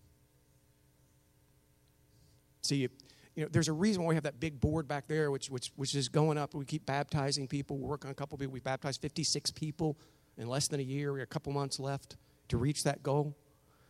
See, 2.62 2.88
you 3.34 3.42
know, 3.44 3.48
there's 3.50 3.68
a 3.68 3.72
reason 3.72 4.02
why 4.02 4.10
we 4.10 4.14
have 4.14 4.24
that 4.24 4.40
big 4.40 4.60
board 4.60 4.86
back 4.86 5.08
there, 5.08 5.30
which, 5.30 5.50
which, 5.50 5.72
which 5.76 5.94
is 5.94 6.08
going 6.08 6.38
up. 6.38 6.54
We 6.54 6.64
keep 6.64 6.86
baptizing 6.86 7.48
people. 7.48 7.78
We're 7.78 7.90
working 7.90 8.08
on 8.08 8.12
a 8.12 8.14
couple 8.14 8.36
of 8.36 8.40
people. 8.40 8.52
We 8.52 8.60
baptized 8.60 9.00
56 9.00 9.50
people 9.52 9.98
in 10.38 10.48
less 10.48 10.68
than 10.68 10.80
a 10.80 10.82
year. 10.82 11.12
We 11.12 11.20
have 11.20 11.28
a 11.28 11.30
couple 11.30 11.52
months 11.52 11.80
left 11.80 12.16
to 12.48 12.56
reach 12.56 12.84
that 12.84 13.02
goal. 13.02 13.36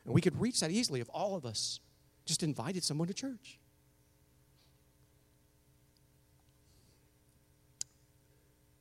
And 0.05 0.15
we 0.15 0.21
could 0.21 0.41
reach 0.41 0.61
that 0.61 0.71
easily 0.71 1.01
if 1.01 1.09
all 1.13 1.37
of 1.37 1.45
us 1.45 1.81
just 2.25 2.43
invited 2.43 2.85
someone 2.85 3.09
to 3.09 3.15
church. 3.15 3.59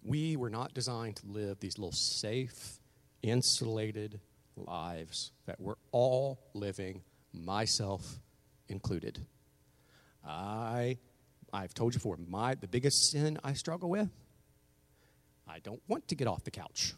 We 0.03 0.35
were 0.35 0.49
not 0.49 0.73
designed 0.73 1.17
to 1.17 1.27
live 1.27 1.59
these 1.59 1.77
little 1.77 1.91
safe, 1.91 2.79
insulated 3.21 4.19
lives 4.55 5.31
that 5.45 5.59
we're 5.59 5.75
all 5.91 6.39
living, 6.53 7.03
myself 7.33 8.19
included. 8.67 9.19
I, 10.25 10.97
I've 11.51 11.73
told 11.73 11.93
you 11.93 11.99
before, 11.99 12.17
my, 12.27 12.55
the 12.55 12.67
biggest 12.67 13.11
sin 13.11 13.39
I 13.43 13.53
struggle 13.53 13.89
with, 13.89 14.09
I 15.47 15.59
don't 15.59 15.81
want 15.87 16.07
to 16.09 16.15
get 16.15 16.27
off 16.27 16.43
the 16.43 16.51
couch. 16.51 16.93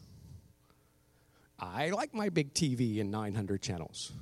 I 1.58 1.90
like 1.90 2.14
my 2.14 2.28
big 2.28 2.52
TV 2.52 3.00
and 3.00 3.10
900 3.10 3.62
channels. 3.62 4.12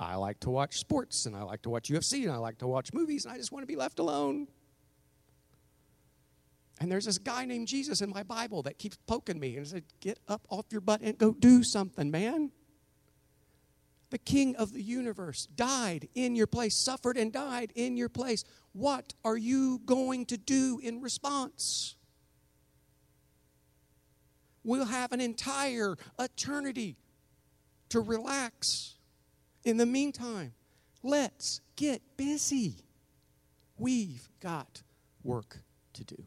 I 0.00 0.14
like 0.14 0.40
to 0.40 0.50
watch 0.50 0.78
sports 0.78 1.26
and 1.26 1.36
I 1.36 1.42
like 1.42 1.62
to 1.62 1.70
watch 1.70 1.88
UFC 1.88 2.22
and 2.22 2.32
I 2.32 2.36
like 2.36 2.58
to 2.58 2.66
watch 2.66 2.92
movies 2.92 3.24
and 3.24 3.34
I 3.34 3.36
just 3.36 3.52
want 3.52 3.62
to 3.62 3.66
be 3.66 3.76
left 3.76 3.98
alone. 3.98 4.46
And 6.80 6.90
there's 6.90 7.04
this 7.04 7.18
guy 7.18 7.44
named 7.44 7.66
Jesus 7.66 8.00
in 8.00 8.10
my 8.10 8.22
Bible 8.22 8.62
that 8.62 8.78
keeps 8.78 8.96
poking 9.06 9.40
me 9.40 9.56
and 9.56 9.66
said, 9.66 9.82
Get 10.00 10.20
up 10.28 10.46
off 10.48 10.66
your 10.70 10.80
butt 10.80 11.00
and 11.00 11.18
go 11.18 11.32
do 11.32 11.64
something, 11.64 12.10
man. 12.10 12.52
The 14.10 14.18
king 14.18 14.56
of 14.56 14.72
the 14.72 14.82
universe 14.82 15.46
died 15.54 16.08
in 16.14 16.34
your 16.34 16.46
place, 16.46 16.74
suffered 16.74 17.16
and 17.16 17.32
died 17.32 17.72
in 17.74 17.96
your 17.96 18.08
place. 18.08 18.44
What 18.72 19.12
are 19.24 19.36
you 19.36 19.80
going 19.84 20.26
to 20.26 20.38
do 20.38 20.80
in 20.82 21.02
response? 21.02 21.96
We'll 24.64 24.86
have 24.86 25.12
an 25.12 25.20
entire 25.20 25.96
eternity 26.18 26.96
to 27.90 28.00
relax. 28.00 28.94
In 29.64 29.76
the 29.76 29.86
meantime, 29.86 30.54
let's 31.02 31.60
get 31.76 32.00
busy. 32.16 32.84
We've 33.78 34.28
got 34.40 34.82
work 35.22 35.58
to 35.94 36.04
do. 36.04 36.24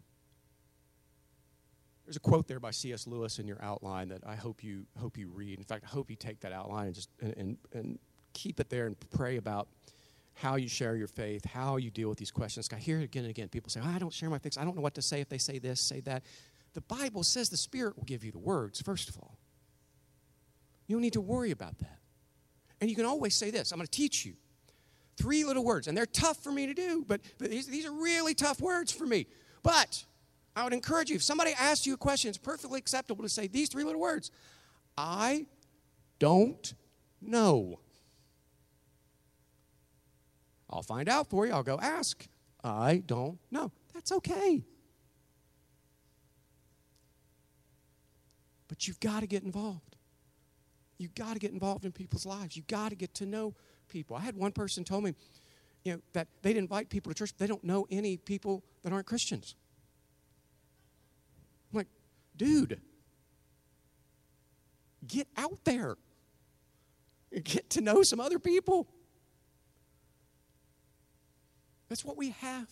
There's 2.12 2.18
a 2.18 2.20
quote 2.20 2.45
there 2.49 2.59
by 2.59 2.72
C.S. 2.72 3.07
Lewis 3.07 3.39
in 3.39 3.47
your 3.47 3.64
outline 3.64 4.09
that 4.09 4.20
I 4.28 4.36
hope 4.36 4.66
you 4.66 4.86
hope 4.99 5.18
you 5.18 5.30
read. 5.30 5.59
In 5.59 5.64
fact, 5.64 5.86
I 5.86 5.88
hope 5.88 6.09
you 6.09 6.18
take 6.18 6.41
that 6.41 6.51
outline 6.51 6.88
and 6.88 6.93
just 6.93 7.07
and, 7.22 7.34
and, 7.38 7.57
and 7.72 7.99
keep 8.34 8.59
it 8.59 8.70
there 8.70 8.86
and 8.86 8.97
pray 9.12 9.38
about 9.38 9.70
how 10.34 10.57
you 10.57 10.68
share 10.68 10.97
your 10.97 11.07
faith, 11.07 11.45
how 11.45 11.78
you 11.78 11.89
deal 11.89 12.09
with 12.09 12.18
these 12.18 12.30
questions. 12.30 12.68
I 12.74 12.80
hear 12.80 12.99
it 12.99 13.05
again 13.05 13.24
and 13.24 13.30
again. 13.30 13.47
People 13.47 13.70
say, 13.70 13.80
oh, 13.82 13.88
I 13.88 13.97
don't 13.97 14.12
share 14.12 14.30
my 14.30 14.39
faith. 14.39 14.57
I 14.59 14.66
don't 14.66 14.76
know 14.76 14.82
what 14.82 14.95
to 14.95 15.01
say 15.01 15.22
if 15.22 15.30
they 15.30 15.38
say 15.38 15.57
this, 15.57 15.80
say 15.80 16.01
that. 16.01 16.24
The 16.74 16.82
Bible 16.82 17.24
says 17.24 17.47
the 17.47 17.55
Spirit 17.55 17.95
will 17.95 18.03
give 18.03 18.26
you 18.26 18.34
the 18.34 18.39
words, 18.39 18.82
first 18.82 19.07
of 19.07 19.18
all. 19.18 19.38
You 20.88 20.97
don't 20.97 21.01
need 21.01 21.14
to 21.14 21.22
worry 21.22 21.51
about 21.51 21.80
that. 21.80 21.99
And 22.82 22.89
you 22.89 22.95
can 22.97 23.05
always 23.05 23.36
say 23.36 23.51
this 23.51 23.72
I'm 23.72 23.78
going 23.78 23.88
to 23.88 23.89
teach 23.91 24.26
you 24.26 24.34
three 25.16 25.45
little 25.45 25.64
words, 25.64 25.88
and 25.88 25.97
they're 25.97 26.05
tough 26.05 26.43
for 26.43 26.51
me 26.51 26.68
to 26.68 26.74
do, 26.74 27.05
but, 27.07 27.22
but 27.38 27.49
these, 27.51 27.68
these 27.68 27.86
are 27.86 27.93
really 27.93 28.34
tough 28.34 28.59
words 28.59 28.91
for 28.91 29.05
me. 29.05 29.28
But 29.64 30.03
I 30.55 30.63
would 30.63 30.73
encourage 30.73 31.09
you 31.09 31.15
if 31.15 31.23
somebody 31.23 31.51
asks 31.57 31.85
you 31.85 31.93
a 31.93 31.97
question, 31.97 32.29
it's 32.29 32.37
perfectly 32.37 32.77
acceptable 32.77 33.23
to 33.23 33.29
say 33.29 33.47
these 33.47 33.69
three 33.69 33.83
little 33.83 34.01
words 34.01 34.31
I 34.97 35.45
don't 36.19 36.73
know. 37.21 37.79
I'll 40.69 40.83
find 40.83 41.09
out 41.09 41.29
for 41.29 41.45
you. 41.45 41.53
I'll 41.53 41.63
go 41.63 41.79
ask. 41.81 42.27
I 42.63 43.03
don't 43.05 43.39
know. 43.49 43.71
That's 43.93 44.11
okay. 44.11 44.63
But 48.67 48.87
you've 48.87 48.99
got 48.99 49.19
to 49.19 49.27
get 49.27 49.43
involved. 49.43 49.97
You've 50.97 51.15
got 51.15 51.33
to 51.33 51.39
get 51.39 51.51
involved 51.51 51.83
in 51.83 51.91
people's 51.91 52.25
lives. 52.25 52.55
You've 52.55 52.67
got 52.67 52.89
to 52.89 52.95
get 52.95 53.13
to 53.15 53.25
know 53.25 53.53
people. 53.89 54.15
I 54.15 54.21
had 54.21 54.35
one 54.35 54.51
person 54.51 54.83
told 54.83 55.03
me, 55.03 55.13
you 55.83 55.93
know, 55.93 56.01
that 56.13 56.27
they'd 56.41 56.57
invite 56.57 56.89
people 56.89 57.11
to 57.11 57.17
church. 57.17 57.33
They 57.37 57.47
don't 57.47 57.63
know 57.63 57.87
any 57.89 58.17
people 58.17 58.63
that 58.83 58.93
aren't 58.93 59.07
Christians. 59.07 59.55
Dude, 62.41 62.81
get 65.05 65.27
out 65.37 65.63
there. 65.63 65.95
Get 67.43 67.69
to 67.69 67.81
know 67.81 68.01
some 68.01 68.19
other 68.19 68.39
people. 68.39 68.87
That's 71.87 72.03
what 72.03 72.17
we 72.17 72.31
have 72.31 72.71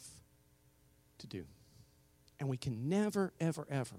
to 1.20 1.28
do. 1.28 1.46
And 2.40 2.50
we 2.50 2.58
can 2.58 2.90
never, 2.90 3.32
ever, 3.40 3.68
ever 3.70 3.98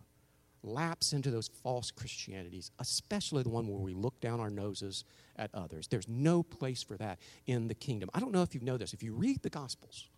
lapse 0.64 1.12
into 1.12 1.30
those 1.30 1.46
false 1.62 1.92
Christianities, 1.92 2.72
especially 2.80 3.44
the 3.44 3.48
one 3.48 3.68
where 3.68 3.78
we 3.78 3.94
look 3.94 4.20
down 4.20 4.40
our 4.40 4.50
noses 4.50 5.04
at 5.36 5.54
others. 5.54 5.86
There's 5.86 6.08
no 6.08 6.42
place 6.42 6.82
for 6.82 6.96
that 6.96 7.20
in 7.46 7.68
the 7.68 7.76
kingdom. 7.76 8.10
I 8.12 8.18
don't 8.18 8.32
know 8.32 8.42
if 8.42 8.56
you 8.56 8.60
know 8.60 8.76
this. 8.76 8.92
If 8.92 9.04
you 9.04 9.14
read 9.14 9.40
the 9.44 9.50
Gospels, 9.50 10.08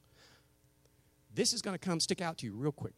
this 1.35 1.53
is 1.53 1.61
going 1.61 1.79
to 1.79 1.87
come 1.87 2.01
stick 2.01 2.23
out 2.23 2.39
to 2.39 2.47
you 2.47 2.55
real 2.55 2.73
quick. 2.73 2.95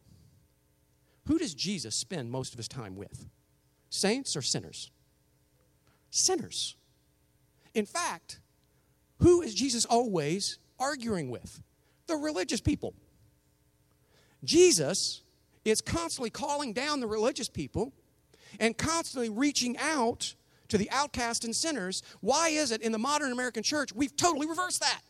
Who 1.27 1.39
does 1.39 1.53
Jesus 1.53 1.95
spend 1.95 2.31
most 2.31 2.53
of 2.53 2.57
his 2.57 2.67
time 2.67 2.95
with? 2.95 3.27
Saints 3.89 4.35
or 4.35 4.41
sinners? 4.41 4.91
Sinners. 6.11 6.75
In 7.73 7.85
fact, 7.85 8.39
who 9.19 9.41
is 9.41 9.55
Jesus 9.55 9.85
always 9.85 10.59
arguing 10.79 11.29
with? 11.29 11.61
The 12.07 12.15
religious 12.15 12.61
people. 12.61 12.93
Jesus 14.43 15.21
is 15.63 15.81
constantly 15.81 16.29
calling 16.29 16.73
down 16.73 16.99
the 16.99 17.07
religious 17.07 17.49
people 17.49 17.91
and 18.59 18.77
constantly 18.77 19.29
reaching 19.29 19.75
out 19.77 20.35
to 20.67 20.77
the 20.77 20.89
outcast 20.91 21.43
and 21.43 21.55
sinners. 21.55 22.03
Why 22.21 22.49
is 22.49 22.71
it 22.71 22.81
in 22.81 22.91
the 22.91 22.99
modern 22.99 23.31
American 23.31 23.63
church 23.63 23.93
we've 23.93 24.15
totally 24.15 24.47
reversed 24.47 24.81
that? 24.81 25.01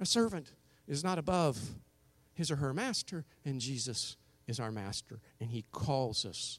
A 0.00 0.06
servant 0.06 0.52
is 0.86 1.04
not 1.04 1.18
above 1.18 1.58
his 2.34 2.50
or 2.50 2.56
her 2.56 2.74
master, 2.74 3.24
and 3.44 3.60
Jesus 3.60 4.16
is 4.46 4.60
our 4.60 4.72
master, 4.72 5.20
and 5.40 5.50
he 5.50 5.64
calls 5.72 6.24
us 6.24 6.58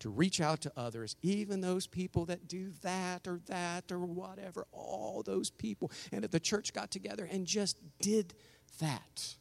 to 0.00 0.08
reach 0.08 0.40
out 0.40 0.62
to 0.62 0.72
others, 0.76 1.14
even 1.22 1.60
those 1.60 1.86
people 1.86 2.24
that 2.24 2.48
do 2.48 2.72
that 2.82 3.28
or 3.28 3.38
that 3.46 3.92
or 3.92 3.98
whatever, 4.00 4.66
all 4.72 5.22
those 5.22 5.50
people. 5.50 5.90
And 6.10 6.24
if 6.24 6.30
the 6.30 6.40
church 6.40 6.72
got 6.72 6.90
together 6.90 7.28
and 7.30 7.46
just 7.46 7.78
did 8.00 8.34
that, 8.80 9.36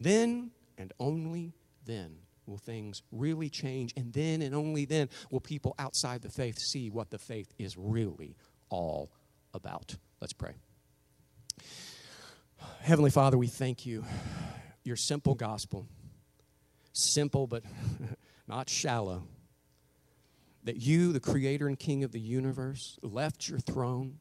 then 0.00 0.50
and 0.76 0.92
only 0.98 1.54
then 1.84 2.16
will 2.46 2.58
things 2.58 3.02
really 3.12 3.48
change. 3.48 3.92
And 3.96 4.12
then 4.12 4.42
and 4.42 4.54
only 4.54 4.84
then 4.86 5.08
will 5.30 5.40
people 5.40 5.74
outside 5.78 6.22
the 6.22 6.30
faith 6.30 6.58
see 6.58 6.90
what 6.90 7.10
the 7.10 7.18
faith 7.18 7.54
is 7.58 7.76
really 7.76 8.34
all 8.70 9.12
about. 9.54 9.94
Let's 10.20 10.32
pray. 10.32 10.54
Heavenly 12.80 13.10
Father, 13.10 13.38
we 13.38 13.46
thank 13.46 13.86
you. 13.86 14.04
Your 14.84 14.96
simple 14.96 15.34
gospel 15.34 15.86
simple 16.92 17.46
but 17.46 17.62
not 18.48 18.68
shallow. 18.68 19.24
That 20.64 20.76
you, 20.76 21.12
the 21.12 21.20
creator 21.20 21.68
and 21.68 21.78
king 21.78 22.04
of 22.04 22.12
the 22.12 22.20
universe, 22.20 22.98
left 23.02 23.48
your 23.48 23.58
throne, 23.58 24.18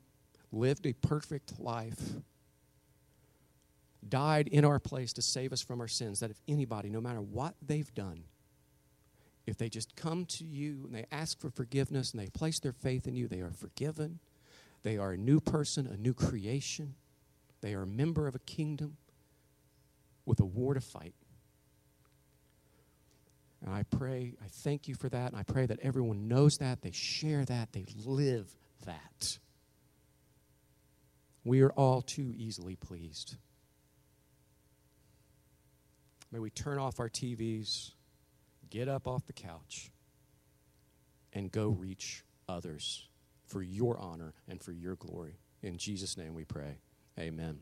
lived 0.52 0.86
a 0.86 0.94
perfect 0.94 1.60
life, 1.60 2.00
died 4.08 4.48
in 4.48 4.64
our 4.64 4.80
place 4.80 5.12
to 5.14 5.22
save 5.22 5.52
us 5.52 5.62
from 5.62 5.82
our 5.82 5.88
sins. 5.88 6.22
That 6.22 6.32
if 6.32 6.40
anybody, 6.48 6.90
no 6.90 7.02
matter 7.02 7.22
what 7.22 7.56
they've 7.62 7.94
done, 7.94 8.24
if 9.46 9.58
they 9.58 9.68
just 9.68 9.96
come 9.98 10.26
to 10.26 10.46
you 10.46 10.84
and 10.86 10.96
they 10.96 11.06
ask 11.12 11.40
for 11.40 11.50
forgiveness 11.50 12.12
and 12.12 12.22
they 12.22 12.28
place 12.28 12.60
their 12.60 12.72
faith 12.72 13.06
in 13.06 13.16
you, 13.16 13.28
they 13.28 13.42
are 13.42 13.52
forgiven. 13.52 14.20
They 14.84 14.98
are 14.98 15.12
a 15.12 15.18
new 15.18 15.42
person, 15.42 15.88
a 15.88 15.98
new 15.98 16.14
creation. 16.14 16.96
They 17.62 17.74
are 17.74 17.84
a 17.84 17.88
member 17.88 18.28
of 18.28 18.36
a 18.36 18.39
kingdom 18.39 18.97
with 20.26 20.39
a 20.39 20.45
war 20.45 20.74
to 20.74 20.82
fight. 20.82 21.16
And 23.66 23.74
I 23.74 23.84
pray, 23.84 24.36
I 24.43 24.47
thank 24.47 24.88
you 24.88 24.95
for 24.95 25.10
that. 25.10 25.32
And 25.32 25.36
I 25.36 25.43
pray 25.43 25.66
that 25.66 25.80
everyone 25.82 26.28
knows 26.28 26.60
that, 26.60 26.82
they 26.82 26.91
share 26.91 27.43
that, 27.45 27.74
they 27.74 27.86
live 28.05 28.55
that. 28.86 29.38
We 31.43 31.62
are 31.62 31.72
all 31.72 32.01
too 32.01 32.34
easily 32.38 32.76
pleased. 32.76 33.36
May 36.32 36.39
we 36.39 36.51
turn 36.51 36.78
off 36.78 36.99
our 36.99 37.10
TVs, 37.10 37.91
get 38.70 38.88
up 38.88 39.07
off 39.07 39.26
the 39.26 39.34
couch, 39.34 39.91
and 41.34 41.51
go 41.51 41.70
reach 41.70 42.24
others 42.47 43.07
for 43.45 43.62
your 43.64 43.99
honor 43.99 44.34
and 44.47 44.62
for 44.62 44.72
your 44.72 44.95
glory. 44.95 45.39
In 45.62 45.78
Jesus' 45.78 46.18
name 46.18 46.36
we 46.36 46.45
pray. 46.45 46.78
Amen. 47.20 47.60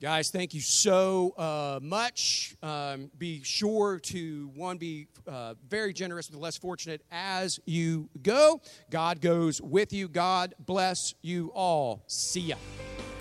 Guys, 0.00 0.30
thank 0.30 0.54
you 0.54 0.60
so 0.60 1.34
uh, 1.36 1.80
much. 1.82 2.54
Um, 2.62 3.10
be 3.18 3.42
sure 3.42 3.98
to, 3.98 4.48
one, 4.54 4.78
be 4.78 5.08
uh, 5.26 5.54
very 5.68 5.92
generous 5.92 6.28
with 6.28 6.36
the 6.36 6.40
less 6.40 6.56
fortunate 6.56 7.02
as 7.10 7.58
you 7.66 8.08
go. 8.22 8.60
God 8.90 9.20
goes 9.20 9.60
with 9.60 9.92
you. 9.92 10.06
God 10.06 10.54
bless 10.60 11.16
you 11.20 11.50
all. 11.52 12.04
See 12.06 12.42
ya. 12.42 12.54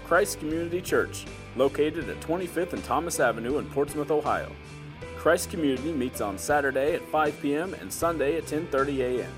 Christ 0.06 0.40
Community 0.40 0.80
Church, 0.80 1.26
located 1.56 2.08
at 2.10 2.20
25th 2.20 2.74
and 2.74 2.84
Thomas 2.84 3.20
Avenue 3.20 3.58
in 3.58 3.68
Portsmouth, 3.72 4.12
Ohio. 4.12 4.52
Christ 5.18 5.50
Community 5.50 5.92
meets 5.92 6.22
on 6.22 6.38
Saturday 6.38 6.94
at 6.94 7.02
5 7.08 7.42
p.m. 7.42 7.74
and 7.74 7.92
Sunday 7.92 8.38
at 8.38 8.46
10:30 8.46 9.00
a.m. 9.00 9.34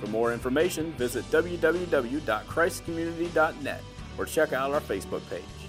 For 0.00 0.08
more 0.08 0.32
information, 0.32 0.90
visit 0.94 1.24
www.christcommunity.net 1.30 3.80
or 4.18 4.24
check 4.26 4.52
out 4.52 4.72
our 4.72 4.80
Facebook 4.80 5.28
page. 5.28 5.63